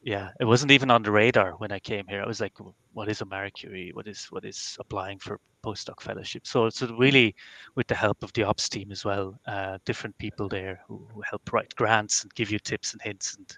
yeah, 0.05 0.29
it 0.39 0.45
wasn't 0.45 0.71
even 0.71 0.91
on 0.91 1.03
the 1.03 1.11
radar 1.11 1.53
when 1.53 1.73
I 1.73 1.79
came 1.79 2.07
here. 2.07 2.23
I 2.23 2.27
was 2.27 2.39
like, 2.39 2.53
what 2.93 3.09
is 3.09 3.23
a 3.23 3.25
Marie 3.25 3.51
Curie? 3.51 3.91
What 3.95 4.07
is 4.07 4.27
what 4.27 4.45
is 4.45 4.77
applying 4.79 5.19
for 5.19 5.41
postdoc 5.65 6.03
fellowship? 6.03 6.47
So 6.47 6.69
so 6.69 6.95
really, 6.99 7.35
with 7.75 7.87
the 7.87 7.95
help 7.95 8.23
of 8.23 8.31
the 8.35 8.45
ops 8.45 8.69
team 8.69 8.93
as 8.93 9.03
well, 9.03 9.35
uh, 9.47 9.79
different 9.87 10.17
people 10.19 10.47
there 10.47 10.81
who, 10.87 11.09
who, 11.15 11.23
help 11.23 11.51
write 11.55 11.75
grants 11.75 12.23
and 12.23 12.35
give 12.35 12.51
you 12.51 12.59
tips 12.59 12.93
and 12.93 13.01
hints 13.01 13.39
and 13.39 13.57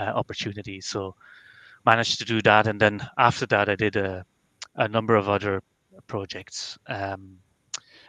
uh, 0.00 0.12
opportunities. 0.12 0.86
So 0.86 1.16
managed 1.84 2.18
to 2.20 2.24
do 2.24 2.40
that, 2.42 2.68
and 2.68 2.80
then 2.80 3.04
after 3.18 3.46
that, 3.46 3.68
I 3.68 3.74
did 3.74 3.96
a 3.96 4.24
a 4.76 4.86
number 4.86 5.16
of 5.16 5.28
other 5.28 5.62
projects. 6.06 6.78
Um, 6.86 7.38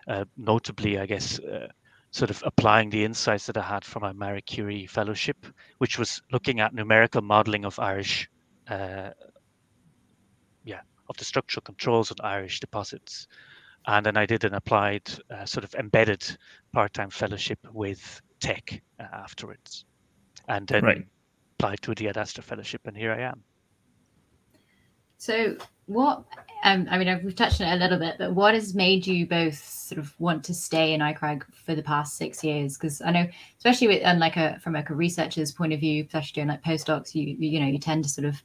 uh, 0.07 0.25
notably, 0.37 0.99
I 0.99 1.07
guess, 1.07 1.39
uh, 1.39 1.69
sort 2.13 2.29
of 2.29 2.43
applying 2.45 2.91
the 2.91 3.03
insights 3.03 3.47
that 3.47 3.57
I 3.57 3.63
had 3.63 3.83
from 3.83 4.03
my 4.03 4.13
Marie 4.13 4.43
Curie 4.43 4.85
fellowship, 4.85 5.47
which 5.79 5.97
was 5.97 6.21
looking 6.31 6.59
at 6.59 6.71
numerical 6.71 7.23
modeling 7.23 7.65
of 7.65 7.79
Irish, 7.79 8.29
uh, 8.67 9.09
yeah, 10.63 10.81
of 11.09 11.17
the 11.17 11.25
structural 11.25 11.63
controls 11.63 12.11
on 12.11 12.17
Irish 12.23 12.59
deposits. 12.59 13.27
And 13.87 14.05
then 14.05 14.15
I 14.15 14.27
did 14.27 14.43
an 14.43 14.53
applied, 14.53 15.09
uh, 15.31 15.45
sort 15.45 15.63
of 15.63 15.73
embedded 15.73 16.23
part-time 16.71 17.09
fellowship 17.09 17.57
with 17.73 18.21
Teck 18.39 18.83
uh, 18.99 19.07
afterwards, 19.11 19.85
and 20.47 20.67
then 20.67 20.83
right. 20.83 21.07
applied 21.57 21.81
to 21.81 21.95
the 21.95 22.09
Ad 22.09 22.17
Astra 22.17 22.43
fellowship, 22.43 22.81
and 22.85 22.95
here 22.95 23.11
I 23.11 23.21
am. 23.21 23.43
So, 25.17 25.57
what 25.85 26.23
um, 26.63 26.87
I 26.89 26.97
mean, 26.97 27.21
we've 27.25 27.35
touched 27.35 27.59
on 27.59 27.67
it 27.67 27.73
a 27.73 27.77
little 27.77 27.99
bit, 27.99 28.15
but 28.17 28.33
what 28.33 28.53
has 28.53 28.73
made 28.73 29.05
you 29.05 29.27
both 29.27 29.57
sort 29.67 29.99
of 29.99 30.17
want 30.17 30.45
to 30.45 30.53
stay 30.53 30.93
in 30.93 31.01
ICRAG 31.01 31.43
for 31.53 31.75
the 31.75 31.83
past 31.83 32.15
six 32.15 32.41
years? 32.41 32.77
Because 32.77 33.01
I 33.01 33.11
know, 33.11 33.27
especially 33.57 33.87
with 33.87 34.01
and 34.03 34.19
like 34.19 34.37
a 34.37 34.57
from 34.59 34.73
like 34.73 34.89
a 34.89 34.95
researcher's 34.95 35.51
point 35.51 35.73
of 35.73 35.81
view, 35.81 36.05
especially 36.05 36.35
doing 36.35 36.47
like 36.47 36.63
postdocs, 36.63 37.13
you 37.13 37.35
you 37.37 37.59
know 37.59 37.67
you 37.67 37.79
tend 37.79 38.05
to 38.05 38.09
sort 38.09 38.25
of 38.25 38.41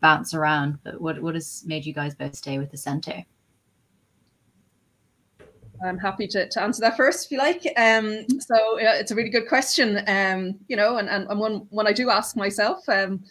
bounce 0.00 0.34
around. 0.34 0.80
But 0.82 1.00
what 1.00 1.22
what 1.22 1.34
has 1.34 1.62
made 1.64 1.86
you 1.86 1.94
guys 1.94 2.16
both 2.16 2.34
stay 2.34 2.58
with 2.58 2.72
the 2.72 2.76
center? 2.76 3.24
I'm 5.84 5.98
happy 5.98 6.28
to, 6.28 6.48
to 6.48 6.62
answer 6.62 6.80
that 6.80 6.96
first, 6.96 7.26
if 7.26 7.32
you 7.32 7.38
like. 7.38 7.64
Um, 7.76 8.24
so 8.40 8.78
yeah, 8.78 8.94
it's 8.94 9.10
a 9.10 9.14
really 9.14 9.30
good 9.30 9.48
question. 9.48 10.02
Um, 10.06 10.58
you 10.68 10.76
know, 10.76 10.98
and, 10.98 11.08
and, 11.08 11.28
and 11.28 11.38
one 11.38 11.66
one 11.70 11.86
I 11.86 11.92
do 11.92 12.10
ask 12.10 12.36
myself. 12.36 12.88
Um, 12.88 13.22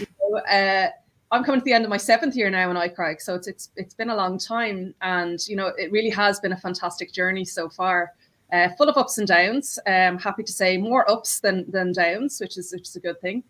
you 0.00 0.06
know, 0.20 0.38
uh, 0.38 0.90
I'm 1.32 1.42
coming 1.42 1.60
to 1.60 1.64
the 1.64 1.72
end 1.72 1.84
of 1.84 1.90
my 1.90 1.96
seventh 1.96 2.36
year 2.36 2.50
now 2.50 2.70
in 2.70 2.76
ICRAG, 2.76 3.20
so 3.20 3.34
it's 3.34 3.48
it's 3.48 3.70
it's 3.76 3.94
been 3.94 4.10
a 4.10 4.16
long 4.16 4.38
time, 4.38 4.94
and 5.02 5.46
you 5.48 5.56
know 5.56 5.72
it 5.76 5.90
really 5.90 6.10
has 6.10 6.38
been 6.38 6.52
a 6.52 6.56
fantastic 6.56 7.12
journey 7.12 7.44
so 7.44 7.68
far, 7.68 8.12
uh, 8.52 8.68
full 8.78 8.88
of 8.88 8.96
ups 8.96 9.18
and 9.18 9.26
downs. 9.26 9.78
Um, 9.86 10.18
happy 10.18 10.44
to 10.44 10.52
say 10.52 10.76
more 10.76 11.08
ups 11.10 11.40
than 11.40 11.68
than 11.70 11.92
downs, 11.92 12.40
which 12.40 12.56
is 12.56 12.72
which 12.72 12.88
is 12.88 12.96
a 12.96 13.00
good 13.00 13.20
thing. 13.20 13.42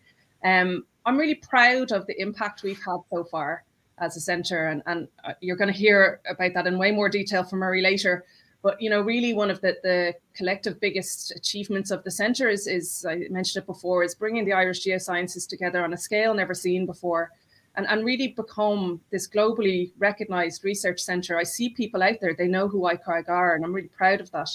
Um, 0.43 0.85
I'm 1.05 1.17
really 1.17 1.35
proud 1.35 1.91
of 1.91 2.07
the 2.07 2.19
impact 2.19 2.63
we've 2.63 2.81
had 2.83 2.97
so 3.11 3.23
far 3.23 3.63
as 3.99 4.17
a 4.17 4.21
centre, 4.21 4.69
and 4.69 4.81
and 4.87 5.07
uh, 5.23 5.33
you're 5.41 5.55
going 5.55 5.71
to 5.71 5.77
hear 5.77 6.19
about 6.27 6.55
that 6.55 6.65
in 6.65 6.79
way 6.79 6.91
more 6.91 7.09
detail 7.09 7.43
from 7.43 7.59
Murray 7.59 7.83
later. 7.83 8.25
But 8.63 8.81
you 8.81 8.89
know, 8.89 9.01
really, 9.01 9.35
one 9.35 9.51
of 9.51 9.61
the 9.61 9.77
the 9.83 10.15
collective 10.33 10.79
biggest 10.79 11.31
achievements 11.35 11.91
of 11.91 12.03
the 12.03 12.11
centre 12.11 12.49
is 12.49 12.65
is 12.65 13.05
I 13.07 13.27
mentioned 13.29 13.61
it 13.61 13.67
before 13.67 14.03
is 14.03 14.15
bringing 14.15 14.45
the 14.45 14.53
Irish 14.53 14.83
geosciences 14.83 15.47
together 15.47 15.83
on 15.83 15.93
a 15.93 15.97
scale 15.97 16.33
never 16.33 16.55
seen 16.55 16.87
before 16.87 17.31
and, 17.77 17.87
and 17.87 18.03
really 18.03 18.29
become 18.29 18.99
this 19.11 19.27
globally 19.27 19.91
recognized 19.97 20.65
research 20.65 20.99
center. 20.99 21.37
I 21.37 21.43
see 21.43 21.69
people 21.69 22.03
out 22.03 22.19
there, 22.19 22.35
they 22.37 22.47
know 22.47 22.67
who 22.67 22.81
ICRAG 22.81 23.29
are, 23.29 23.55
and 23.55 23.63
I'm 23.63 23.73
really 23.73 23.87
proud 23.87 24.19
of 24.19 24.29
that, 24.31 24.49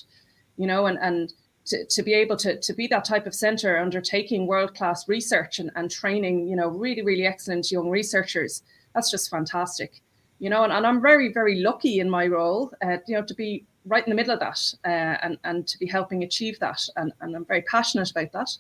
you 0.59 0.67
know, 0.67 0.87
and, 0.87 0.99
and 1.01 1.33
to, 1.67 1.87
to 1.87 2.03
be 2.03 2.13
able 2.13 2.37
to, 2.39 2.61
to 2.61 2.73
be 2.75 2.87
that 2.89 3.05
type 3.05 3.27
of 3.27 3.35
center 3.35 3.79
undertaking 3.79 4.47
world-class 4.47 5.09
research 5.09 5.59
and, 5.59 5.71
and 5.77 5.91
training, 5.91 6.49
you 6.49 6.57
know, 6.57 6.69
really, 6.69 7.03
really 7.03 7.27
excellent 7.27 7.71
young 7.73 7.89
researchers, 7.89 8.63
that's 8.95 9.11
just 9.11 9.31
fantastic 9.31 10.03
you 10.43 10.51
know, 10.51 10.65
and, 10.65 10.73
and 10.73 10.85
I'm 10.85 11.01
very, 11.01 11.33
very 11.33 11.61
lucky 11.61 12.01
in 12.01 12.11
my 12.11 12.27
role, 12.27 12.73
uh, 12.85 12.97
you 13.07 13.15
know, 13.15 13.23
to 13.23 13.33
be 13.33 13.65
right 13.87 14.05
in 14.05 14.11
the 14.11 14.17
middle 14.17 14.35
of 14.35 14.41
that 14.41 14.59
uh, 14.85 15.17
and, 15.23 15.39
and 15.45 15.69
to 15.69 15.79
be 15.79 15.87
helping 15.87 16.25
achieve 16.25 16.59
that. 16.59 16.85
And, 16.97 17.13
and 17.21 17.37
I'm 17.37 17.45
very 17.45 17.63
passionate 17.63 18.11
about 18.11 18.33
that. 18.33 18.51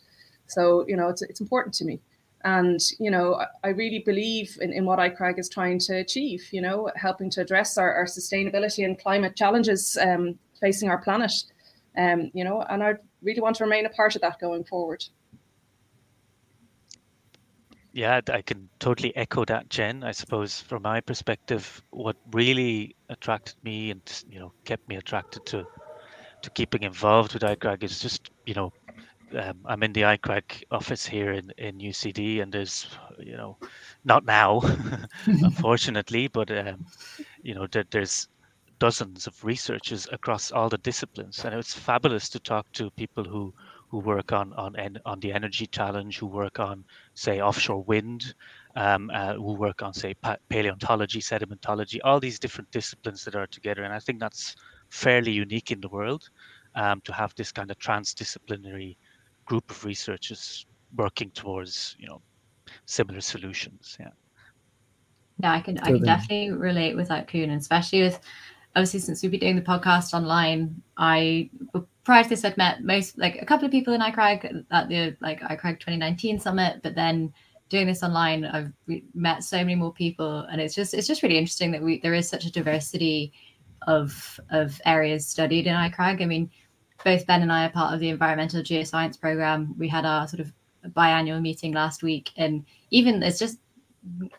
So, 0.46 0.87
you 0.87 0.96
know, 0.96 1.09
it's, 1.09 1.22
it's 1.22 1.40
important 1.40 1.75
to 1.75 1.85
me. 1.85 1.98
And, 2.44 2.81
you 2.98 3.11
know, 3.11 3.40
I, 3.62 3.68
really 3.68 4.00
believe 4.00 4.59
in, 4.61 4.72
in 4.72 4.85
what 4.85 4.98
ICRAG 4.98 5.38
is 5.38 5.48
trying 5.48 5.78
to 5.81 5.98
achieve, 5.98 6.48
you 6.50 6.61
know, 6.61 6.90
helping 6.96 7.31
to 7.31 7.40
address 7.40 7.78
our, 7.78 7.92
our 7.94 8.07
sustainability 8.07 8.85
and 8.85 8.98
climate 8.98 9.37
challenges 9.37 9.96
um, 10.00 10.38
facing 10.61 10.88
our 10.88 10.98
planet. 10.98 11.33
Um, 11.96 12.31
you 12.35 12.42
know, 12.42 12.62
and 12.62 12.83
I 12.83 12.94
really 13.22 13.40
want 13.40 13.57
to 13.57 13.64
remain 13.64 13.87
a 13.87 13.90
part 13.90 14.16
of 14.16 14.22
that 14.22 14.40
going 14.40 14.64
forward. 14.64 15.05
Yeah, 17.92 18.20
I 18.33 18.40
can 18.40 18.70
totally 18.78 19.14
echo 19.14 19.44
that, 19.44 19.68
Jen. 19.68 20.02
I 20.02 20.12
suppose 20.12 20.61
from 20.61 20.83
my 20.83 21.00
perspective, 21.00 21.83
what 21.90 22.16
really 22.33 22.96
attracted 23.11 23.57
me 23.62 23.90
and 23.90 24.24
you 24.31 24.40
know 24.40 24.52
kept 24.64 24.88
me 24.88 24.96
attracted 24.96 25.44
to 25.46 25.66
to 26.40 26.50
keeping 26.50 26.85
involved 26.85 27.35
with 27.35 27.42
ICRAG 27.42 27.83
is 27.83 28.00
just 28.00 28.31
you 28.46 28.55
know 28.55 28.72
um, 29.37 29.61
I'm 29.66 29.83
in 29.83 29.92
the 29.92 30.03
ICRAG 30.03 30.62
office 30.71 31.07
here 31.07 31.33
in 31.33 31.51
in 31.59 31.79
UCD, 31.79 32.42
and 32.42 32.53
there's 32.53 32.87
you 33.18 33.37
know 33.37 33.59
not 34.05 34.25
now, 34.25 34.61
unfortunately, 35.27 36.29
but 36.29 36.51
um, 36.51 36.87
you 37.42 37.55
know 37.55 37.66
there, 37.66 37.85
there's 37.90 38.29
dozens 38.79 39.27
of 39.27 39.45
researchers 39.45 40.09
across 40.12 40.51
all 40.51 40.68
the 40.68 40.79
disciplines, 40.79 41.45
and 41.45 41.55
it's 41.55 41.75
fabulous 41.75 42.29
to 42.31 42.40
talk 42.40 42.66
to 42.73 42.90
people 42.92 43.25
who 43.25 43.55
who 43.90 43.99
work 44.01 44.33
on 44.33 44.53
on 44.55 44.75
on 45.05 45.21
the 45.21 45.33
energy 45.33 45.66
challenge, 45.66 46.18
who 46.18 46.27
work 46.27 46.59
on 46.61 46.85
say 47.14 47.40
offshore 47.40 47.85
wind, 47.85 48.35
um, 48.77 49.11
uh, 49.14 49.35
who 49.35 49.55
work 49.55 49.83
on 49.83 49.92
say 49.95 50.14
paleontology, 50.51 51.21
sedimentology, 51.21 51.99
all 52.05 52.21
these 52.21 52.38
different 52.38 52.71
disciplines 52.71 53.25
that 53.25 53.35
are 53.37 53.47
together, 53.47 53.83
and 53.85 53.92
I 53.95 53.99
think 54.01 54.21
that's 54.21 54.55
fairly 54.90 55.33
unique 55.33 55.71
in 55.71 55.81
the 55.81 55.88
world 55.88 56.29
um, 56.75 57.01
to 57.05 57.12
have 57.12 57.35
this 57.37 57.53
kind 57.53 57.71
of 57.71 57.79
transdisciplinary 57.79 58.97
group 59.46 59.70
of 59.70 59.85
researchers 59.85 60.66
working 60.96 61.31
towards 61.31 61.96
you 61.98 62.07
know 62.07 62.20
similar 62.87 63.20
solutions. 63.20 63.96
Yeah. 63.98 64.11
Yeah, 65.42 65.52
I 65.52 65.61
can 65.61 65.78
I 65.78 65.87
can 65.87 66.02
definitely 66.02 66.52
relate 66.52 66.94
with 66.94 67.09
that, 67.09 67.28
Koen, 67.28 67.50
and 67.50 67.61
especially 67.61 68.02
with 68.02 68.20
obviously 68.76 69.00
since 69.00 69.22
we've 69.22 69.31
been 69.31 69.40
doing 69.40 69.57
the 69.57 69.62
podcast 69.62 70.14
online. 70.14 70.83
I 70.96 71.50
prior 72.05 72.22
to 72.22 72.28
this, 72.28 72.44
I'd 72.44 72.57
met 72.57 72.85
most 72.85 73.18
like 73.18 73.40
a 73.40 73.46
couple 73.46 73.64
of 73.64 73.72
people 73.72 73.94
in 73.94 74.00
ICRAG 74.00 74.64
at 74.70 74.88
the 74.88 75.16
like 75.20 75.40
ICRAG 75.40 75.81
2019 75.81 76.38
summit, 76.38 76.81
but 76.83 76.94
then 76.94 77.33
doing 77.68 77.87
this 77.87 78.02
online, 78.02 78.44
I've 78.44 78.72
met 79.14 79.42
so 79.42 79.57
many 79.59 79.74
more 79.74 79.92
people, 79.92 80.40
and 80.40 80.61
it's 80.61 80.74
just 80.74 80.94
it's 80.94 81.07
just 81.07 81.22
really 81.22 81.38
interesting 81.38 81.70
that 81.72 81.83
we 81.83 82.00
there 82.00 82.14
is 82.14 82.28
such 82.28 82.44
a 82.44 82.52
diversity 82.52 83.33
of 83.87 84.38
of 84.50 84.81
areas 84.87 85.26
studied 85.26 85.66
in 85.66 85.74
ICRAG. 85.74 86.22
I 86.22 86.26
mean, 86.26 86.50
both 87.05 87.27
Ben 87.27 87.43
and 87.43 87.53
I 87.53 87.67
are 87.67 87.71
part 87.71 87.95
of 87.95 88.01
the 88.01 88.09
environmental 88.09 88.62
geoscience 88.62 89.21
program. 89.21 89.75
We 89.79 89.88
had 89.88 90.05
our 90.05 90.27
sort 90.29 90.41
of 90.41 90.53
biannual 90.95 91.41
meeting 91.41 91.73
last 91.73 92.03
week, 92.03 92.31
and 92.37 92.65
even 92.91 93.21
there's 93.21 93.38
just 93.38 93.59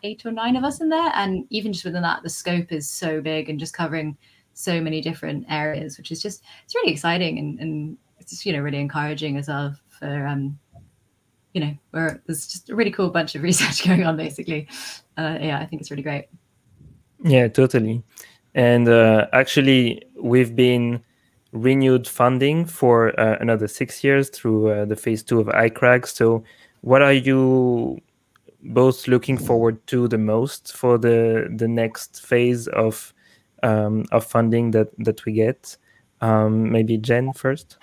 eight 0.02 0.24
or 0.26 0.32
nine 0.32 0.56
of 0.56 0.64
us 0.64 0.80
in 0.80 0.88
there, 0.88 1.10
and 1.14 1.46
even 1.50 1.72
just 1.72 1.84
within 1.84 2.02
that, 2.02 2.22
the 2.22 2.30
scope 2.30 2.72
is 2.72 2.88
so 2.88 3.20
big 3.20 3.48
and 3.48 3.58
just 3.58 3.74
covering 3.74 4.16
so 4.54 4.80
many 4.80 5.00
different 5.00 5.44
areas, 5.48 5.98
which 5.98 6.10
is 6.10 6.22
just 6.22 6.44
it's 6.64 6.74
really 6.74 6.92
exciting 6.92 7.38
and, 7.38 7.58
and 7.60 7.98
it's 8.18 8.30
just, 8.30 8.46
you 8.46 8.52
know 8.52 8.60
really 8.60 8.78
encouraging 8.78 9.36
as 9.36 9.48
well 9.48 9.74
for 9.88 10.26
um 10.26 10.58
you 11.52 11.60
know 11.60 11.74
where 11.90 12.22
there's 12.26 12.46
just 12.46 12.70
a 12.70 12.74
really 12.74 12.90
cool 12.90 13.10
bunch 13.10 13.34
of 13.34 13.42
research 13.48 13.84
going 13.84 14.04
on 14.04 14.16
basically. 14.16 14.68
Uh, 15.16 15.38
yeah, 15.40 15.58
I 15.60 15.66
think 15.66 15.82
it's 15.82 15.90
really 15.90 16.02
great. 16.02 16.26
Yeah, 17.22 17.48
totally. 17.48 18.02
And 18.54 18.88
uh, 18.88 19.26
actually, 19.32 20.02
we've 20.20 20.54
been 20.54 21.02
renewed 21.54 22.06
funding 22.06 22.66
for 22.66 23.18
uh, 23.18 23.36
another 23.40 23.68
six 23.68 24.04
years 24.04 24.28
through 24.28 24.68
uh, 24.68 24.84
the 24.84 24.96
phase 24.96 25.22
two 25.22 25.40
of 25.40 25.46
ICRAG. 25.46 26.06
So, 26.06 26.44
what 26.82 27.00
are 27.00 27.12
you 27.12 28.00
both 28.64 29.06
looking 29.06 29.36
forward 29.36 29.86
to 29.86 30.08
the 30.08 30.18
most 30.18 30.74
for 30.74 30.98
the 30.98 31.48
the 31.54 31.68
next 31.68 32.24
phase 32.24 32.66
of 32.68 33.12
um, 33.62 34.04
of 34.12 34.24
funding 34.24 34.70
that 34.72 34.88
that 34.98 35.24
we 35.24 35.32
get. 35.32 35.76
Um, 36.20 36.70
maybe 36.70 36.96
Jen 36.96 37.32
first. 37.32 37.78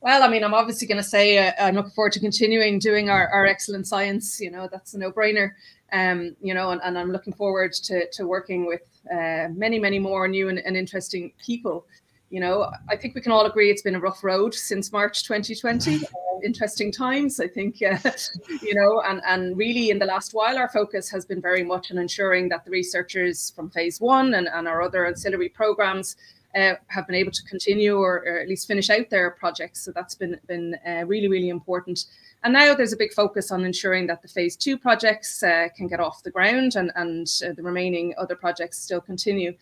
Well, 0.00 0.22
I 0.22 0.28
mean, 0.28 0.44
I'm 0.44 0.54
obviously 0.54 0.86
going 0.86 1.02
to 1.02 1.08
say 1.08 1.38
uh, 1.38 1.52
I'm 1.58 1.74
looking 1.76 1.92
forward 1.92 2.12
to 2.12 2.20
continuing 2.20 2.78
doing 2.78 3.08
our, 3.08 3.28
our 3.28 3.46
excellent 3.46 3.86
science. 3.86 4.40
You 4.40 4.50
know, 4.50 4.68
that's 4.70 4.94
a 4.94 4.98
no 4.98 5.10
brainer. 5.10 5.52
Um, 5.92 6.36
you 6.42 6.52
know, 6.52 6.70
and, 6.70 6.80
and 6.84 6.98
I'm 6.98 7.10
looking 7.10 7.32
forward 7.32 7.72
to, 7.84 8.10
to 8.10 8.26
working 8.26 8.66
with 8.66 8.82
uh, 9.10 9.48
many, 9.54 9.78
many 9.78 9.98
more 9.98 10.26
new 10.28 10.48
and, 10.48 10.58
and 10.58 10.76
interesting 10.76 11.32
people 11.38 11.86
you 12.34 12.40
know, 12.40 12.68
I 12.88 12.96
think 12.96 13.14
we 13.14 13.20
can 13.20 13.30
all 13.30 13.46
agree 13.46 13.70
it's 13.70 13.82
been 13.82 13.94
a 13.94 14.00
rough 14.00 14.24
road 14.24 14.54
since 14.54 14.90
March 14.90 15.22
2020. 15.22 16.00
Uh, 16.34 16.40
interesting 16.44 16.90
times, 16.90 17.38
I 17.38 17.46
think, 17.46 17.80
uh, 17.80 17.96
you 18.62 18.74
know, 18.74 19.00
and, 19.02 19.20
and 19.24 19.56
really 19.56 19.90
in 19.90 20.00
the 20.00 20.04
last 20.04 20.34
while, 20.34 20.58
our 20.58 20.68
focus 20.68 21.08
has 21.10 21.24
been 21.24 21.40
very 21.40 21.62
much 21.62 21.92
on 21.92 21.98
ensuring 21.98 22.48
that 22.48 22.64
the 22.64 22.72
researchers 22.72 23.52
from 23.54 23.70
phase 23.70 24.00
one 24.00 24.34
and, 24.34 24.48
and 24.48 24.66
our 24.66 24.82
other 24.82 25.06
ancillary 25.06 25.48
programs 25.48 26.16
uh, 26.56 26.74
have 26.88 27.06
been 27.06 27.14
able 27.14 27.30
to 27.30 27.42
continue 27.44 27.96
or, 27.96 28.24
or, 28.26 28.38
at 28.40 28.48
least 28.48 28.66
finish 28.66 28.90
out 28.90 29.10
their 29.10 29.30
projects. 29.30 29.84
So 29.84 29.92
that's 29.92 30.16
been, 30.16 30.40
been 30.48 30.76
uh, 30.86 31.04
really, 31.06 31.28
really 31.28 31.50
important. 31.50 32.06
And 32.42 32.52
now 32.52 32.74
there's 32.74 32.92
a 32.92 32.96
big 32.96 33.12
focus 33.12 33.52
on 33.52 33.64
ensuring 33.64 34.08
that 34.08 34.22
the 34.22 34.28
phase 34.28 34.56
two 34.56 34.76
projects 34.76 35.42
uh, 35.42 35.68
can 35.76 35.86
get 35.86 36.00
off 36.00 36.24
the 36.24 36.32
ground 36.32 36.74
and, 36.74 36.90
and 36.96 37.28
uh, 37.46 37.52
the 37.52 37.62
remaining 37.62 38.12
other 38.18 38.34
projects 38.34 38.78
still 38.78 39.00
continue. 39.00 39.54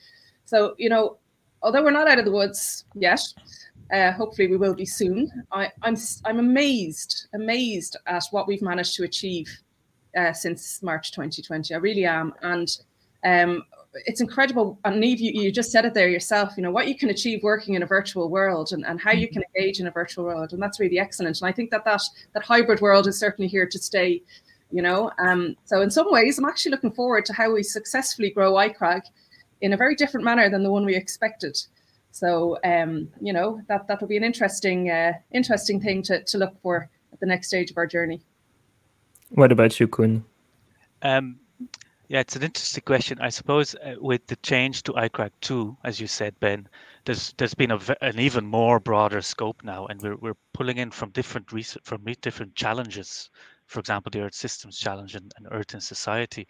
So, 0.44 0.74
you 0.78 0.88
know, 0.88 1.18
although 1.62 1.82
we're 1.82 1.90
not 1.90 2.08
out 2.08 2.18
of 2.18 2.24
the 2.24 2.32
woods 2.32 2.84
yet, 2.94 3.20
uh, 3.92 4.12
hopefully 4.12 4.48
we 4.48 4.56
will 4.56 4.74
be 4.74 4.86
soon. 4.86 5.30
I, 5.52 5.64
am 5.64 5.70
I'm, 5.82 5.96
I'm 6.24 6.38
amazed, 6.38 7.28
amazed 7.34 7.96
at 8.06 8.24
what 8.30 8.48
we've 8.48 8.62
managed 8.62 8.94
to 8.96 9.04
achieve 9.04 9.48
uh, 10.16 10.32
since 10.32 10.82
March 10.82 11.12
2020. 11.12 11.74
I 11.74 11.78
really 11.78 12.06
am, 12.06 12.32
and 12.42 12.76
um, 13.24 13.64
it's 14.06 14.20
incredible. 14.20 14.78
And 14.84 15.02
Niamh, 15.02 15.18
you, 15.18 15.42
you 15.42 15.52
just 15.52 15.70
said 15.70 15.84
it 15.84 15.94
there 15.94 16.08
yourself. 16.08 16.54
You 16.56 16.62
know 16.62 16.70
what 16.70 16.88
you 16.88 16.96
can 16.96 17.10
achieve 17.10 17.42
working 17.42 17.74
in 17.74 17.82
a 17.82 17.86
virtual 17.86 18.30
world, 18.30 18.72
and, 18.72 18.84
and 18.86 19.00
how 19.00 19.12
you 19.12 19.28
can 19.28 19.42
engage 19.54 19.80
in 19.80 19.86
a 19.86 19.90
virtual 19.90 20.24
world, 20.24 20.52
and 20.52 20.62
that's 20.62 20.80
really 20.80 20.98
excellent. 20.98 21.40
And 21.40 21.48
I 21.48 21.52
think 21.52 21.70
that 21.70 21.84
that 21.84 22.02
that 22.32 22.42
hybrid 22.42 22.80
world 22.80 23.06
is 23.06 23.18
certainly 23.18 23.48
here 23.48 23.66
to 23.66 23.78
stay. 23.78 24.22
You 24.70 24.80
know, 24.80 25.10
um, 25.18 25.54
so 25.66 25.82
in 25.82 25.90
some 25.90 26.10
ways, 26.10 26.38
I'm 26.38 26.46
actually 26.46 26.70
looking 26.70 26.92
forward 26.92 27.26
to 27.26 27.34
how 27.34 27.52
we 27.52 27.62
successfully 27.62 28.30
grow 28.30 28.54
ICRAG 28.54 29.02
in 29.62 29.72
a 29.72 29.76
very 29.76 29.94
different 29.94 30.24
manner 30.24 30.50
than 30.50 30.62
the 30.62 30.70
one 30.70 30.84
we 30.84 30.94
expected. 30.94 31.56
So 32.10 32.58
um, 32.62 33.08
you 33.20 33.32
know 33.32 33.62
that 33.68 33.86
that 33.88 34.00
will 34.00 34.08
be 34.08 34.18
an 34.18 34.24
interesting 34.24 34.90
uh, 34.90 35.14
interesting 35.30 35.80
thing 35.80 36.02
to, 36.02 36.22
to 36.22 36.38
look 36.38 36.60
for 36.60 36.90
at 37.12 37.20
the 37.20 37.26
next 37.26 37.48
stage 37.48 37.70
of 37.70 37.78
our 37.78 37.86
journey. 37.86 38.20
What 39.30 39.50
about 39.50 39.80
you, 39.80 39.88
Koen? 39.88 40.24
Um, 41.00 41.38
yeah, 42.08 42.20
it's 42.20 42.36
an 42.36 42.42
interesting 42.42 42.82
question. 42.84 43.18
I 43.22 43.30
suppose 43.30 43.74
uh, 43.76 43.94
with 43.98 44.26
the 44.26 44.36
change 44.36 44.82
to 44.82 44.92
ICRAG 44.92 45.30
two, 45.40 45.74
as 45.84 45.98
you 45.98 46.06
said, 46.06 46.38
Ben, 46.40 46.68
there's 47.06 47.32
there's 47.38 47.54
been 47.54 47.70
a, 47.70 47.80
an 48.02 48.18
even 48.18 48.44
more 48.44 48.78
broader 48.78 49.22
scope 49.22 49.64
now, 49.64 49.86
and 49.86 50.02
we're 50.02 50.16
we're 50.16 50.36
pulling 50.52 50.76
in 50.76 50.90
from 50.90 51.10
different 51.10 51.50
research 51.50 51.82
from 51.84 52.04
different 52.20 52.54
challenges. 52.54 53.30
For 53.66 53.80
example, 53.80 54.10
the 54.10 54.20
Earth 54.20 54.34
Systems 54.34 54.78
Challenge 54.78 55.14
and, 55.14 55.32
and 55.38 55.48
Earth 55.50 55.72
in 55.72 55.80
Society, 55.80 56.46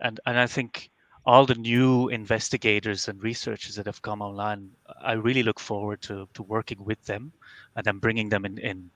and 0.00 0.18
and 0.24 0.38
I 0.38 0.46
think 0.46 0.90
all 1.26 1.44
the 1.44 1.56
new 1.56 2.08
investigators 2.08 3.08
and 3.08 3.20
researchers 3.20 3.74
that 3.74 3.86
have 3.86 4.00
come 4.00 4.22
online, 4.22 4.70
I 5.02 5.12
really 5.14 5.42
look 5.42 5.58
forward 5.58 6.00
to, 6.02 6.28
to 6.34 6.42
working 6.44 6.84
with 6.84 7.04
them 7.04 7.32
and 7.74 7.84
then 7.84 7.98
bringing 7.98 8.28
them 8.28 8.44
in, 8.44 8.58
in 8.58 8.90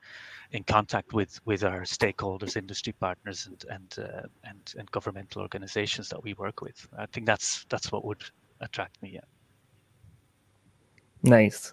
in 0.52 0.64
contact 0.64 1.12
with 1.12 1.40
with 1.44 1.62
our 1.62 1.82
stakeholders, 1.82 2.56
industry 2.56 2.92
partners, 2.92 3.46
and 3.46 3.64
and 3.70 3.96
uh, 3.98 4.26
and 4.44 4.74
and 4.78 4.90
governmental 4.90 5.42
organizations 5.42 6.08
that 6.08 6.22
we 6.22 6.34
work 6.34 6.60
with. 6.60 6.88
I 6.98 7.06
think 7.06 7.26
that's 7.26 7.66
that's 7.68 7.92
what 7.92 8.04
would 8.04 8.22
attract 8.60 9.00
me. 9.02 9.10
Yeah. 9.14 9.20
Nice. 11.22 11.72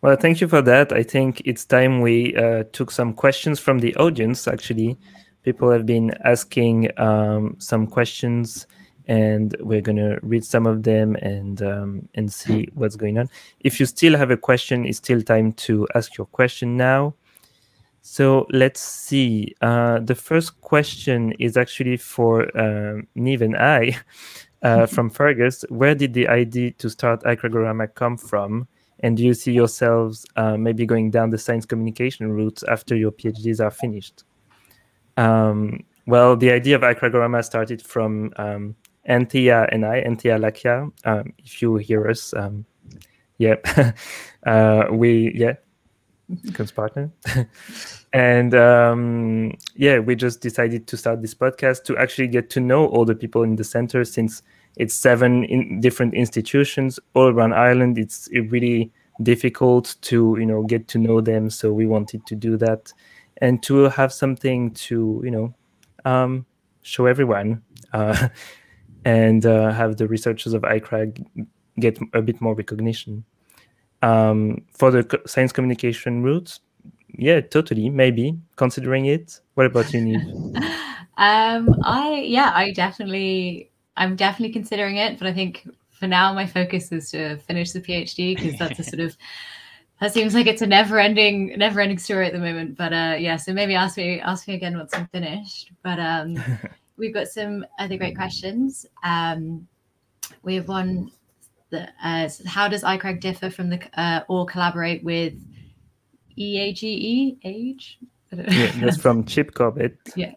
Well, 0.00 0.16
thank 0.16 0.40
you 0.40 0.48
for 0.48 0.62
that. 0.62 0.92
I 0.92 1.02
think 1.02 1.42
it's 1.44 1.64
time 1.64 2.00
we 2.00 2.36
uh, 2.36 2.64
took 2.72 2.90
some 2.90 3.14
questions 3.14 3.60
from 3.60 3.78
the 3.78 3.94
audience. 3.96 4.48
Actually, 4.48 4.98
people 5.42 5.70
have 5.70 5.86
been 5.86 6.12
asking 6.24 6.90
um, 6.98 7.56
some 7.58 7.86
questions 7.86 8.66
and 9.06 9.56
we're 9.60 9.80
going 9.80 9.96
to 9.96 10.18
read 10.22 10.44
some 10.44 10.66
of 10.66 10.82
them 10.82 11.16
and 11.16 11.62
um, 11.62 12.08
and 12.14 12.32
see 12.32 12.68
what's 12.74 12.96
going 12.96 13.18
on. 13.18 13.28
If 13.60 13.78
you 13.80 13.86
still 13.86 14.16
have 14.16 14.30
a 14.30 14.36
question, 14.36 14.86
it's 14.86 14.98
still 14.98 15.22
time 15.22 15.52
to 15.54 15.86
ask 15.94 16.16
your 16.16 16.26
question 16.26 16.76
now. 16.76 17.14
So 18.06 18.46
let's 18.50 18.80
see. 18.80 19.54
Uh, 19.62 19.98
the 20.00 20.14
first 20.14 20.60
question 20.60 21.32
is 21.38 21.56
actually 21.56 21.96
for 21.96 22.42
um, 22.58 23.06
Niamh 23.16 23.40
and 23.40 23.56
I 23.56 23.96
uh, 24.62 24.86
from 24.94 25.10
Fergus. 25.10 25.64
Where 25.68 25.94
did 25.94 26.14
the 26.14 26.28
idea 26.28 26.72
to 26.72 26.90
start 26.90 27.22
ICRAGorama 27.22 27.94
come 27.94 28.16
from? 28.16 28.68
And 29.00 29.16
do 29.16 29.24
you 29.24 29.34
see 29.34 29.52
yourselves 29.52 30.24
uh, 30.36 30.56
maybe 30.56 30.86
going 30.86 31.10
down 31.10 31.30
the 31.30 31.38
science 31.38 31.66
communication 31.66 32.30
route 32.32 32.62
after 32.68 32.94
your 32.94 33.10
PhDs 33.10 33.60
are 33.60 33.70
finished? 33.70 34.24
Um, 35.16 35.80
well, 36.06 36.36
the 36.36 36.50
idea 36.52 36.76
of 36.76 36.82
ICRAGorama 36.82 37.44
started 37.44 37.82
from 37.82 38.32
um, 38.36 38.76
Anthea 39.06 39.68
and 39.70 39.84
I, 39.84 40.02
Antia 40.02 40.38
Lakia. 40.38 40.90
Um, 41.04 41.32
if 41.38 41.60
you 41.60 41.76
hear 41.76 42.08
us, 42.08 42.32
um, 42.34 42.64
yeah, 43.38 43.56
uh, 44.46 44.86
we 44.90 45.32
yeah, 45.34 45.54
partner. 46.74 47.10
and 48.12 48.54
um, 48.54 49.52
yeah, 49.74 49.98
we 49.98 50.14
just 50.14 50.40
decided 50.40 50.86
to 50.86 50.96
start 50.96 51.22
this 51.22 51.34
podcast 51.34 51.84
to 51.84 51.96
actually 51.96 52.28
get 52.28 52.50
to 52.50 52.60
know 52.60 52.86
all 52.86 53.04
the 53.04 53.14
people 53.14 53.42
in 53.42 53.56
the 53.56 53.64
center 53.64 54.04
since 54.04 54.42
it's 54.76 54.94
seven 54.94 55.44
in 55.44 55.80
different 55.80 56.14
institutions 56.14 56.98
all 57.14 57.28
around 57.28 57.52
Ireland. 57.52 57.98
It's 57.98 58.28
really 58.32 58.90
difficult 59.22 59.96
to 60.02 60.36
you 60.38 60.46
know 60.46 60.62
get 60.62 60.88
to 60.88 60.98
know 60.98 61.20
them, 61.20 61.50
so 61.50 61.72
we 61.72 61.86
wanted 61.86 62.26
to 62.26 62.34
do 62.34 62.56
that 62.58 62.92
and 63.38 63.62
to 63.62 63.88
have 63.88 64.12
something 64.12 64.70
to 64.72 65.20
you 65.24 65.30
know 65.30 65.54
um, 66.04 66.46
show 66.82 67.06
everyone 67.06 67.62
uh, 67.92 68.28
and 69.04 69.44
uh, 69.44 69.70
have 69.72 69.96
the 69.96 70.08
researchers 70.08 70.54
of 70.54 70.62
ICRAG 70.62 71.24
get 71.78 71.98
a 72.12 72.22
bit 72.22 72.40
more 72.40 72.54
recognition. 72.54 73.24
Um, 74.02 74.62
for 74.72 74.90
the 74.90 75.20
science 75.26 75.52
communication 75.52 76.22
route, 76.22 76.58
yeah, 77.16 77.40
totally, 77.40 77.90
maybe 77.90 78.38
considering 78.56 79.06
it. 79.06 79.40
What 79.54 79.66
about 79.66 79.92
you, 79.92 80.00
Niamh? 80.00 80.56
um, 81.16 81.74
I 81.84 82.24
yeah, 82.26 82.52
I 82.54 82.72
definitely, 82.72 83.70
I'm 83.96 84.16
definitely 84.16 84.52
considering 84.52 84.96
it, 84.96 85.18
but 85.18 85.26
I 85.26 85.32
think 85.32 85.66
for 85.90 86.06
now 86.06 86.34
my 86.34 86.46
focus 86.46 86.92
is 86.92 87.10
to 87.12 87.38
finish 87.38 87.72
the 87.72 87.80
PhD 87.80 88.36
because 88.36 88.58
that's 88.58 88.78
a 88.78 88.84
sort 88.84 89.00
of 89.00 89.16
that 90.00 90.12
seems 90.12 90.34
like 90.34 90.46
it's 90.46 90.60
a 90.60 90.66
never-ending, 90.66 91.56
never-ending 91.56 91.98
story 91.98 92.26
at 92.26 92.32
the 92.32 92.38
moment. 92.38 92.76
But 92.76 92.92
uh, 92.92 93.16
yeah, 93.18 93.36
so 93.36 93.52
maybe 93.52 93.74
ask 93.74 93.96
me, 93.96 94.20
ask 94.20 94.46
me 94.48 94.54
again 94.54 94.76
once 94.76 94.92
I'm 94.92 95.06
finished. 95.06 95.70
But 95.82 95.98
um, 95.98 96.36
we've 96.96 97.14
got 97.14 97.28
some 97.28 97.64
other 97.78 97.96
great 97.96 98.16
questions. 98.16 98.86
Um, 99.02 99.66
we 100.42 100.54
have 100.54 100.68
one 100.68 101.10
that 101.70 101.94
uh, 102.02 102.28
how 102.46 102.68
does 102.68 102.82
ICRAG 102.82 103.20
differ 103.20 103.50
from 103.50 103.70
the 103.70 103.80
uh, 104.00 104.20
or 104.28 104.46
collaborate 104.46 105.02
with 105.04 105.34
EAGE? 106.36 107.38
Age? 107.44 107.98
Yeah, 108.32 108.72
that's 108.80 108.96
from 108.96 109.24
Chip 109.26 109.54
Corbett. 109.54 109.96
Yeah. 110.16 110.32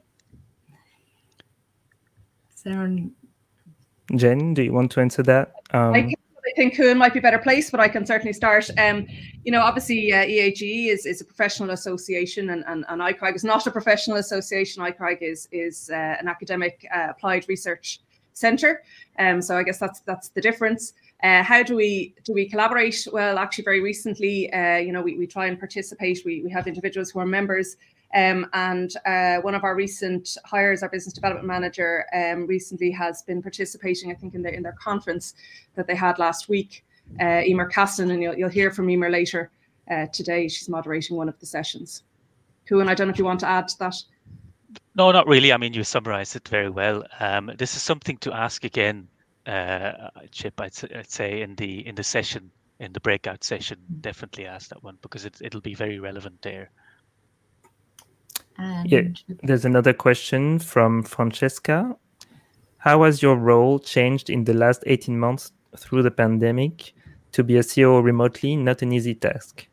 So, 2.55 2.87
Jen, 4.15 4.53
do 4.53 4.63
you 4.63 4.73
want 4.73 4.91
to 4.91 4.99
answer 4.99 5.23
that? 5.23 5.53
Um, 5.71 5.93
I, 5.93 5.99
I 5.99 6.13
think 6.57 6.75
Koen 6.75 6.97
might 6.97 7.13
be 7.13 7.19
a 7.19 7.21
better 7.21 7.37
placed, 7.37 7.71
but 7.71 7.79
I 7.79 7.87
can 7.87 8.05
certainly 8.05 8.33
start. 8.33 8.69
Um, 8.77 9.07
you 9.45 9.51
know, 9.51 9.61
obviously, 9.61 10.11
uh, 10.11 10.23
EAGE 10.23 10.89
is, 10.89 11.05
is 11.05 11.21
a 11.21 11.25
professional 11.25 11.69
association, 11.69 12.49
and, 12.49 12.65
and, 12.67 12.83
and 12.89 13.01
ICRAG 13.01 13.35
is 13.35 13.43
not 13.45 13.65
a 13.67 13.71
professional 13.71 14.17
association. 14.17 14.83
ICRAG 14.83 15.19
is 15.21 15.47
is 15.51 15.89
uh, 15.89 16.15
an 16.19 16.27
academic 16.27 16.85
uh, 16.93 17.07
applied 17.11 17.45
research 17.47 18.01
centre. 18.33 18.83
Um, 19.19 19.41
so 19.41 19.55
I 19.55 19.63
guess 19.63 19.79
that's 19.79 20.01
that's 20.01 20.29
the 20.29 20.41
difference. 20.41 20.93
Uh, 21.23 21.41
how 21.43 21.63
do 21.63 21.75
we 21.75 22.13
do 22.23 22.33
we 22.33 22.49
collaborate? 22.49 23.07
Well, 23.11 23.37
actually, 23.37 23.63
very 23.63 23.81
recently, 23.81 24.51
uh, 24.51 24.77
you 24.77 24.91
know, 24.91 25.01
we, 25.01 25.17
we 25.17 25.27
try 25.27 25.45
and 25.45 25.57
participate. 25.57 26.21
We, 26.25 26.41
we 26.43 26.51
have 26.51 26.67
individuals 26.67 27.11
who 27.11 27.19
are 27.19 27.25
members, 27.25 27.77
um, 28.13 28.47
and 28.53 28.91
uh, 29.05 29.37
one 29.41 29.55
of 29.55 29.63
our 29.63 29.75
recent 29.75 30.37
hires, 30.45 30.83
our 30.83 30.89
business 30.89 31.13
development 31.13 31.47
manager, 31.47 32.05
um, 32.13 32.47
recently 32.47 32.91
has 32.91 33.21
been 33.23 33.41
participating. 33.41 34.11
I 34.11 34.15
think 34.15 34.33
in 34.35 34.41
their 34.41 34.53
in 34.53 34.63
their 34.63 34.75
conference 34.81 35.33
that 35.75 35.87
they 35.87 35.95
had 35.95 36.19
last 36.19 36.49
week. 36.49 36.83
Uh, 37.21 37.41
Emer 37.45 37.65
Caston, 37.65 38.11
and 38.11 38.21
you'll 38.21 38.35
you'll 38.35 38.49
hear 38.49 38.71
from 38.71 38.89
Emer 38.89 39.09
later 39.09 39.51
uh, 39.89 40.07
today. 40.07 40.47
She's 40.47 40.69
moderating 40.69 41.17
one 41.17 41.29
of 41.29 41.39
the 41.39 41.45
sessions. 41.45 42.03
and 42.69 42.89
I 42.89 42.93
don't 42.93 43.07
know 43.07 43.13
if 43.13 43.19
you 43.19 43.25
want 43.25 43.39
to 43.41 43.47
add 43.47 43.67
to 43.69 43.79
that. 43.79 43.95
No, 44.95 45.11
not 45.11 45.27
really. 45.27 45.53
I 45.53 45.57
mean, 45.57 45.73
you 45.73 45.83
summarized 45.83 46.35
it 46.35 46.47
very 46.47 46.69
well. 46.69 47.03
Um, 47.19 47.51
this 47.57 47.75
is 47.75 47.81
something 47.81 48.17
to 48.17 48.33
ask 48.33 48.63
again 48.65 49.07
uh, 49.47 50.09
Chip, 50.31 50.59
I'd, 50.59 50.73
I'd 50.93 51.09
say 51.09 51.41
in 51.41 51.55
the 51.55 51.87
in 51.87 51.95
the 51.95 52.03
session, 52.03 52.51
in 52.79 52.91
the 52.93 52.99
breakout 52.99 53.43
session, 53.43 53.79
definitely 54.01 54.45
ask 54.45 54.69
that 54.69 54.83
one 54.83 54.97
because 55.01 55.25
it, 55.25 55.37
it'll 55.41 55.61
be 55.61 55.73
very 55.73 55.99
relevant 55.99 56.41
there. 56.41 56.69
And 58.57 58.91
yeah, 58.91 59.01
there's 59.43 59.65
another 59.65 59.93
question 59.93 60.59
from 60.59 61.03
Francesca. 61.03 61.95
How 62.77 63.03
has 63.03 63.21
your 63.21 63.35
role 63.35 63.79
changed 63.79 64.29
in 64.29 64.45
the 64.45 64.53
last 64.53 64.83
18 64.85 65.19
months 65.19 65.51
through 65.75 66.03
the 66.03 66.11
pandemic? 66.11 66.93
To 67.33 67.43
be 67.43 67.57
a 67.57 67.61
CEO 67.61 68.03
remotely, 68.03 68.55
not 68.55 68.81
an 68.81 68.93
easy 68.93 69.13
task. 69.13 69.67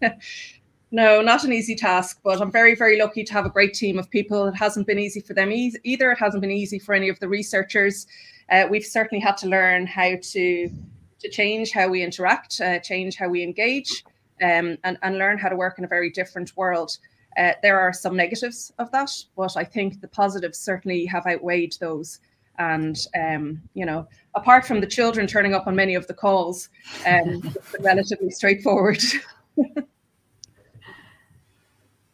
no, 0.90 1.20
not 1.20 1.44
an 1.44 1.52
easy 1.52 1.74
task, 1.74 2.20
but 2.22 2.40
I'm 2.40 2.52
very, 2.52 2.74
very 2.74 2.98
lucky 2.98 3.24
to 3.24 3.32
have 3.32 3.44
a 3.44 3.50
great 3.50 3.74
team 3.74 3.98
of 3.98 4.08
people. 4.08 4.46
It 4.46 4.54
hasn't 4.54 4.86
been 4.86 4.98
easy 4.98 5.20
for 5.20 5.34
them 5.34 5.52
either. 5.52 6.12
It 6.12 6.18
hasn't 6.18 6.40
been 6.40 6.50
easy 6.50 6.78
for 6.78 6.94
any 6.94 7.08
of 7.08 7.18
the 7.20 7.28
researchers 7.28 8.06
uh, 8.50 8.66
we've 8.68 8.84
certainly 8.84 9.20
had 9.20 9.36
to 9.38 9.48
learn 9.48 9.86
how 9.86 10.16
to 10.20 10.70
to 11.20 11.30
change 11.30 11.70
how 11.70 11.88
we 11.88 12.02
interact, 12.02 12.60
uh, 12.60 12.78
change 12.80 13.16
how 13.16 13.28
we 13.28 13.42
engage, 13.42 14.04
um, 14.42 14.76
and, 14.84 14.98
and 15.00 15.16
learn 15.16 15.38
how 15.38 15.48
to 15.48 15.56
work 15.56 15.78
in 15.78 15.84
a 15.84 15.88
very 15.88 16.10
different 16.10 16.54
world. 16.54 16.98
Uh, 17.36 17.52
there 17.62 17.78
are 17.80 17.92
some 17.92 18.16
negatives 18.16 18.72
of 18.78 18.90
that, 18.92 19.10
but 19.36 19.56
I 19.56 19.64
think 19.64 20.00
the 20.00 20.08
positives 20.08 20.58
certainly 20.58 21.04
have 21.06 21.26
outweighed 21.26 21.76
those. 21.80 22.20
And 22.58 22.96
um, 23.18 23.60
you 23.74 23.84
know, 23.84 24.06
apart 24.34 24.64
from 24.66 24.80
the 24.80 24.86
children 24.86 25.26
turning 25.26 25.54
up 25.54 25.66
on 25.66 25.74
many 25.74 25.94
of 25.94 26.06
the 26.06 26.14
calls, 26.14 26.68
um, 27.06 27.42
it's 27.56 27.74
relatively 27.80 28.30
straightforward. 28.30 29.02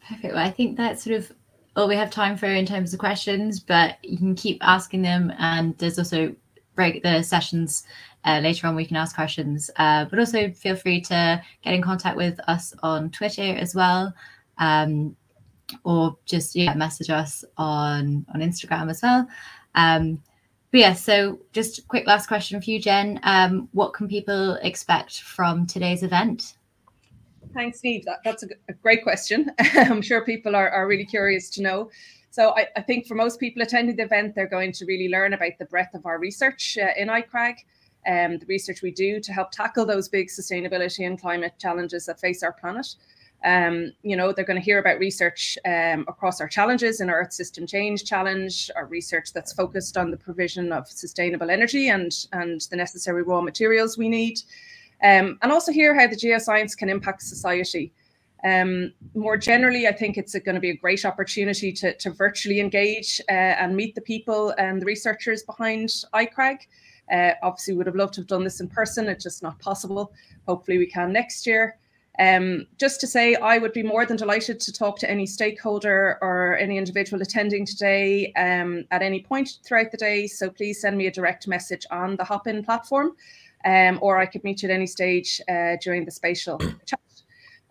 Perfect. 0.09 0.35
Well, 0.35 0.38
I 0.38 0.50
think 0.50 0.76
that's 0.76 1.04
sort 1.04 1.16
of 1.16 1.33
all 1.76 1.87
we 1.87 1.94
have 1.94 2.11
time 2.11 2.37
for 2.37 2.46
in 2.46 2.66
terms 2.66 2.92
of 2.92 2.98
questions, 2.98 3.61
but 3.61 3.98
you 4.02 4.18
can 4.18 4.35
keep 4.35 4.59
asking 4.61 5.02
them. 5.02 5.33
And 5.38 5.76
there's 5.78 5.98
also 5.98 6.35
break 6.74 7.02
the 7.02 7.22
sessions 7.22 7.85
uh, 8.24 8.40
later 8.42 8.66
on. 8.66 8.74
We 8.74 8.87
can 8.87 8.96
ask 8.96 9.14
questions, 9.14 9.70
uh, 9.76 10.06
but 10.06 10.18
also 10.18 10.50
feel 10.50 10.76
free 10.76 11.00
to 11.02 11.42
get 11.62 11.74
in 11.74 11.83
contact 11.83 12.16
with 12.16 12.40
us 12.48 12.74
on 12.83 13.11
Twitter 13.11 13.54
as 13.54 13.74
well, 13.74 14.14
um, 14.61 15.16
or 15.85 16.16
just 16.25 16.55
yeah 16.55 16.75
message 16.75 17.11
us 17.11 17.44
on 17.57 18.25
on 18.33 18.40
Instagram 18.40 18.90
as 18.90 19.03
well. 19.03 19.27
Um, 19.75 20.23
but 20.70 20.79
yeah, 20.79 20.92
so 20.92 21.40
just 21.53 21.79
a 21.79 21.83
quick 21.83 22.07
last 22.07 22.29
question 22.29 22.61
for 22.61 22.70
you, 22.70 22.81
Jen. 22.81 23.18
Um, 23.25 23.68
what 23.73 23.92
can 23.92 24.07
people 24.07 24.55
expect 24.62 25.20
from 25.23 25.66
today's 25.66 26.05
event? 26.05 26.55
Thanks, 27.53 27.79
Steve. 27.79 28.05
That, 28.05 28.18
that's 28.25 28.44
a, 28.44 28.49
a, 28.68 28.75
great 28.75 29.03
question. 29.03 29.51
I'm 29.59 30.03
sure 30.03 30.25
people 30.25 30.55
are, 30.55 30.70
are 30.70 30.87
really 30.87 31.05
curious 31.05 31.51
to 31.51 31.62
know. 31.62 31.90
So 32.31 32.51
I, 32.51 32.68
I, 32.77 32.83
think 32.83 33.09
for 33.09 33.16
most 33.16 33.40
people 33.40 33.62
attending 33.62 33.96
the 33.96 34.05
event, 34.05 34.37
they're 34.37 34.46
going 34.46 34.70
to 34.73 34.87
really 34.87 35.09
learn 35.09 35.33
about 35.33 35.53
the 35.59 35.64
breadth 35.64 35.94
of 35.94 36.07
our 36.07 36.20
research 36.20 36.79
uh, 36.81 36.90
in 36.96 37.09
ICRAG, 37.09 37.57
um, 38.07 38.38
the 38.38 38.46
research 38.46 38.83
we 38.83 38.92
do 38.92 39.18
to 39.18 39.33
help 39.33 39.51
tackle 39.51 39.85
those 39.85 40.09
big 40.09 40.29
sustainability 40.29 41.05
and 41.05 41.20
climate 41.20 41.55
challenges 41.59 42.07
that 42.07 42.20
face 42.20 42.44
our 42.44 42.53
planet. 42.53 42.94
Um, 43.44 43.92
you 44.03 44.16
know, 44.16 44.33
they're 44.33 44.44
going 44.44 44.59
to 44.59 44.64
hear 44.64 44.79
about 44.79 44.98
research 44.98 45.57
um, 45.64 46.05
across 46.09 46.40
our 46.40 46.48
challenges 46.48 47.00
in 47.00 47.09
our 47.09 47.20
Earth 47.20 47.33
System 47.33 47.66
Change 47.66 48.05
Challenge, 48.05 48.70
our 48.76 48.87
research 48.87 49.33
that's 49.33 49.53
focused 49.53 49.96
on 49.96 50.11
the 50.11 50.16
provision 50.16 50.72
of 50.72 50.88
sustainable 50.88 51.50
energy 51.50 51.88
and, 51.88 52.12
and 52.33 52.61
the 52.70 52.76
necessary 52.76 53.22
raw 53.22 53.40
materials 53.40 53.96
we 53.96 54.09
need 54.09 54.40
um, 55.03 55.38
and 55.42 55.53
also 55.53 55.72
hear 55.72 55.98
how 55.98 56.07
the 56.07 56.16
geoscience 56.16 56.76
can 56.76 56.88
impact 56.88 57.22
society. 57.22 57.92
Um, 58.42 58.92
more 59.14 59.37
generally, 59.37 59.87
I 59.87 59.92
think 59.92 60.16
it's 60.16 60.33
going 60.33 60.55
to 60.55 60.61
be 60.61 60.70
a 60.70 60.76
great 60.76 61.05
opportunity 61.05 61.72
to, 61.72 61.94
to 61.96 62.11
virtually 62.11 62.61
engage 62.61 63.20
uh, 63.29 63.33
and 63.33 63.76
meet 63.76 63.94
the 63.94 64.00
people 64.00 64.55
and 64.57 64.81
the 64.81 64.87
researchers 64.87 65.42
behind 65.42 65.88
ICRAG. 66.14 66.61
Uh, 67.12 67.33
obviously, 67.42 67.74
would 67.74 67.87
have 67.87 67.96
loved 67.96 68.14
to 68.14 68.20
have 68.20 68.29
done 68.29 68.44
this 68.44 68.61
in 68.61 68.68
person. 68.68 69.09
It's 69.09 69.24
just 69.24 69.42
not 69.42 69.59
possible. 69.59 70.12
Hopefully, 70.46 70.79
we 70.79 70.87
can 70.87 71.12
next 71.12 71.46
year. 71.46 71.76
Um, 72.18 72.66
just 72.79 73.01
to 73.01 73.07
say, 73.07 73.37
I 73.37 73.59
would 73.59 73.73
be 73.73 73.83
more 73.83 74.05
than 74.05 74.16
delighted 74.16 74.61
to 74.61 74.73
talk 74.73 74.99
to 74.99 75.11
any 75.11 75.27
stakeholder 75.27 76.18
or 76.20 76.59
any 76.59 76.77
individual 76.77 77.23
attending 77.23 77.64
today 77.64 78.33
um, 78.35 78.85
at 78.90 79.01
any 79.01 79.23
point 79.23 79.59
throughout 79.64 79.90
the 79.90 79.96
day. 79.96 80.27
So 80.27 80.51
please 80.51 80.81
send 80.81 80.99
me 80.99 81.07
a 81.07 81.11
direct 81.11 81.49
message 81.49 81.87
on 81.90 82.16
the 82.16 82.25
Hopin 82.25 82.62
platform 82.62 83.12
um, 83.64 83.99
or 84.01 84.18
I 84.18 84.27
could 84.27 84.44
meet 84.44 84.62
you 84.62 84.68
at 84.68 84.75
any 84.75 84.87
stage 84.87 85.40
uh, 85.49 85.77
during 85.83 86.05
the 86.05 86.11
spatial 86.11 86.59
chat. 86.87 87.01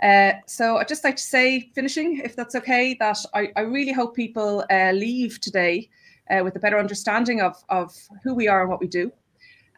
Uh, 0.01 0.39
so 0.45 0.77
I'd 0.77 0.87
just 0.87 1.03
like 1.03 1.17
to 1.17 1.23
say, 1.23 1.71
finishing, 1.75 2.21
if 2.23 2.35
that's 2.35 2.55
okay, 2.55 2.95
that 2.99 3.17
I, 3.33 3.51
I 3.55 3.61
really 3.61 3.91
hope 3.91 4.15
people 4.15 4.63
uh, 4.71 4.91
leave 4.91 5.41
today 5.41 5.89
uh, 6.29 6.41
with 6.43 6.55
a 6.55 6.59
better 6.59 6.79
understanding 6.79 7.41
of, 7.41 7.55
of 7.69 7.93
who 8.23 8.33
we 8.33 8.47
are 8.47 8.61
and 8.61 8.69
what 8.69 8.79
we 8.79 8.87
do, 8.87 9.11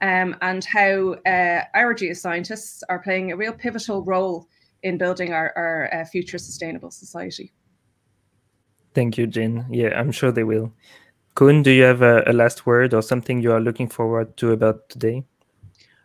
um, 0.02 0.36
and 0.42 0.66
how 0.66 1.14
uh, 1.26 1.62
our 1.74 1.94
geoscientists 1.94 2.82
are 2.90 3.00
playing 3.00 3.32
a 3.32 3.38
real 3.38 3.54
pivotal 3.54 4.04
role 4.04 4.48
in 4.84 4.98
building 4.98 5.32
our, 5.32 5.54
our 5.56 5.94
uh, 5.94 6.06
future 6.06 6.38
sustainable 6.38 6.92
society. 6.92 7.52
Thank 8.94 9.18
you, 9.18 9.28
Jen. 9.28 9.66
Yeah, 9.70 9.98
I'm 10.00 10.12
sure 10.12 10.32
they 10.32 10.44
will. 10.44 10.74
Koen, 11.36 11.64
do 11.64 11.72
you 11.72 11.84
have 11.84 12.02
a, 12.02 12.24
a 12.28 12.34
last 12.34 12.66
word 12.66 12.94
or 12.94 13.02
something 13.02 13.42
you 13.42 13.54
are 13.54 13.62
looking 13.62 13.88
forward 13.88 14.36
to 14.38 14.52
about 14.52 14.90
today? 14.90 15.24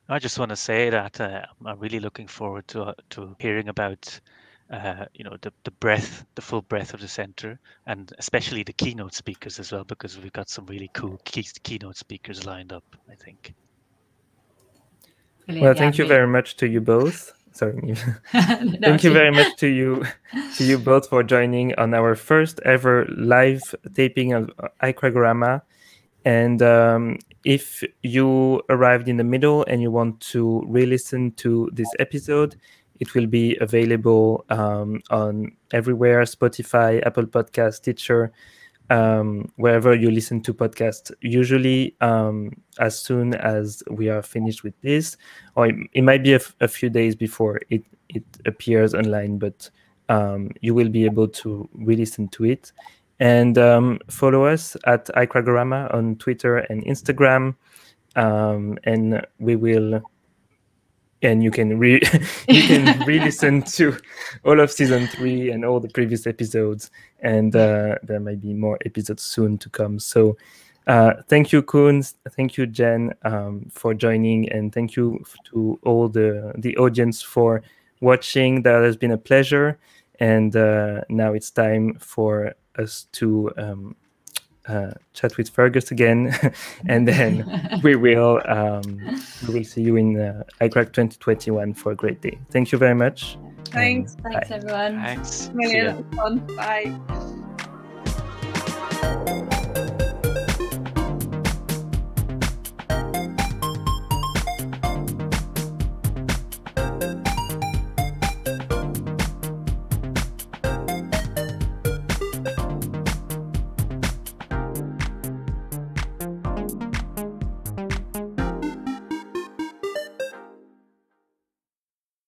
I 0.09 0.20
just 0.20 0.38
want 0.38 0.50
to 0.50 0.56
say 0.56 0.88
that 0.90 1.20
uh, 1.20 1.42
I'm 1.64 1.80
really 1.80 1.98
looking 1.98 2.28
forward 2.28 2.68
to 2.68 2.82
uh, 2.82 2.94
to 3.11 3.35
hearing 3.40 3.68
about 3.68 4.20
uh, 4.70 5.06
you 5.14 5.24
know 5.24 5.37
the, 5.40 5.52
the 5.64 5.72
breadth 5.72 6.24
the 6.37 6.42
full 6.42 6.62
breadth 6.62 6.94
of 6.94 7.00
the 7.00 7.09
center 7.09 7.59
and 7.87 8.12
especially 8.18 8.62
the 8.62 8.72
keynote 8.72 9.14
speakers 9.14 9.59
as 9.59 9.72
well 9.72 9.85
because 9.85 10.16
we've 10.18 10.32
got 10.32 10.48
some 10.48 10.66
really 10.66 10.90
cool 10.94 11.20
key, 11.24 11.46
keynote 11.62 11.96
speakers 11.96 12.44
lined 12.44 12.72
up 12.72 12.85
i 13.11 13.14
think 13.14 13.54
Brilliant. 15.46 15.64
well 15.64 15.74
thank 15.74 15.98
yeah, 15.98 16.04
you 16.04 16.09
very 16.09 16.26
much 16.26 16.56
to 16.56 16.66
you 16.66 16.80
both. 16.80 17.32
Sorry 17.52 17.74
no, 18.35 18.76
thank 18.82 19.02
you 19.02 19.12
very 19.12 19.30
much 19.30 19.56
to 19.56 19.66
you 19.66 20.04
to 20.56 20.64
you 20.64 20.78
both 20.78 21.09
for 21.09 21.22
joining 21.22 21.74
on 21.76 21.94
our 21.94 22.14
first 22.14 22.61
ever 22.64 23.06
live 23.16 23.62
taping 23.94 24.32
of 24.32 24.50
iCragorama. 24.82 25.62
And 26.24 26.61
um, 26.61 27.18
if 27.44 27.85
you 28.02 28.61
arrived 28.68 29.09
in 29.09 29.16
the 29.16 29.24
middle 29.24 29.64
and 29.68 29.80
you 29.80 29.92
want 29.92 30.20
to 30.32 30.64
re-listen 30.66 31.30
to 31.37 31.70
this 31.72 31.88
episode 32.00 32.56
it 33.00 33.14
will 33.14 33.26
be 33.26 33.56
available 33.61 34.44
um, 34.50 35.02
on 35.11 35.52
everywhere 35.72 36.22
Spotify, 36.22 37.04
Apple 37.06 37.26
Podcast, 37.26 37.74
Stitcher, 37.74 38.32
um, 38.90 39.51
wherever 39.57 39.94
you 39.94 40.11
listen 40.11 40.40
to 40.42 40.55
podcasts. 40.55 41.11
Usually, 41.20 41.96
um, 42.01 42.51
as 42.79 42.99
soon 42.99 43.35
as 43.35 43.83
we 43.90 44.09
are 44.09 44.22
finished 44.22 44.62
with 44.62 44.81
this, 44.83 45.16
or 45.55 45.66
it, 45.66 45.77
it 45.92 46.03
might 46.03 46.22
be 46.22 46.35
a, 46.35 46.68
few 46.68 46.90
days 46.90 47.14
before 47.14 47.61
it, 47.70 47.85
it 48.09 48.25
appears 48.46 48.94
online, 48.94 49.38
but 49.38 49.68
um, 50.09 50.51
you 50.61 50.75
will 50.75 50.88
be 50.88 51.05
able 51.05 51.29
to 51.29 51.68
re 51.75 51.96
listen 51.96 52.29
to 52.29 52.44
it. 52.44 52.72
And 53.18 53.57
um, 53.57 53.99
follow 54.11 54.44
us 54.44 54.77
at 54.87 55.07
iCRAGorama 55.07 55.92
on 55.94 56.16
Twitter 56.16 56.59
and 56.59 56.85
Instagram. 56.85 57.57
Um, 58.14 58.79
and 58.85 59.27
we 59.38 59.57
will 59.57 60.03
and 61.22 61.42
you 61.42 61.50
can 61.50 61.79
re 61.79 62.00
you 62.48 62.62
can 62.62 63.07
re-listen 63.07 63.62
to 63.62 63.96
all 64.44 64.61
of 64.61 64.70
season 64.70 65.07
three 65.09 65.50
and 65.50 65.64
all 65.64 65.81
the 65.81 65.88
previous 65.88 66.26
episodes 66.26 66.90
and 67.20 67.57
uh, 67.57 67.96
there 68.02 68.20
might 68.20 68.40
be 68.40 68.52
more 68.52 68.79
episodes 68.85 69.22
soon 69.22 69.59
to 69.59 69.68
come. 69.70 69.98
So 69.98 70.37
uh, 70.87 71.14
thank 71.29 71.52
you 71.52 71.62
Koen 71.62 72.02
thank 72.31 72.57
you 72.57 72.66
jen 72.66 73.12
um, 73.22 73.66
for 73.70 73.94
joining 73.94 74.48
and 74.50 74.72
thank 74.72 74.96
you 74.96 75.24
to 75.46 75.79
all 75.83 76.09
the 76.09 76.52
the 76.59 76.76
audience 76.76 77.22
for 77.22 77.62
watching. 78.00 78.62
That 78.62 78.83
has 78.83 78.96
been 78.96 79.12
a 79.12 79.18
pleasure 79.18 79.79
and 80.20 80.55
uh, 80.55 81.02
now 81.09 81.33
it's 81.33 81.50
time 81.50 81.94
for 81.98 82.55
us 82.79 83.07
to 83.12 83.50
um, 83.57 83.96
uh, 84.68 84.92
chat 85.12 85.37
with 85.37 85.48
Fergus 85.48 85.90
again, 85.90 86.35
and 86.88 87.07
then 87.07 87.81
we 87.83 87.96
will 88.07 88.40
um, 88.46 89.20
we 89.46 89.55
will 89.55 89.64
see 89.64 89.83
you 89.83 89.96
in 89.96 90.18
uh, 90.20 90.42
iCRAG 90.61 90.92
2021 90.92 91.74
for 91.74 91.92
a 91.92 91.94
great 91.94 92.20
day. 92.20 92.38
Thank 92.50 92.72
you 92.72 92.79
very 92.79 92.94
much. 92.94 93.38
Thanks. 93.66 94.16
Thanks, 94.22 94.50
everyone. 94.50 95.02
Thanks. 95.02 95.50
Million 95.55 96.05
fun. 96.12 96.38
Bye. 96.57 96.94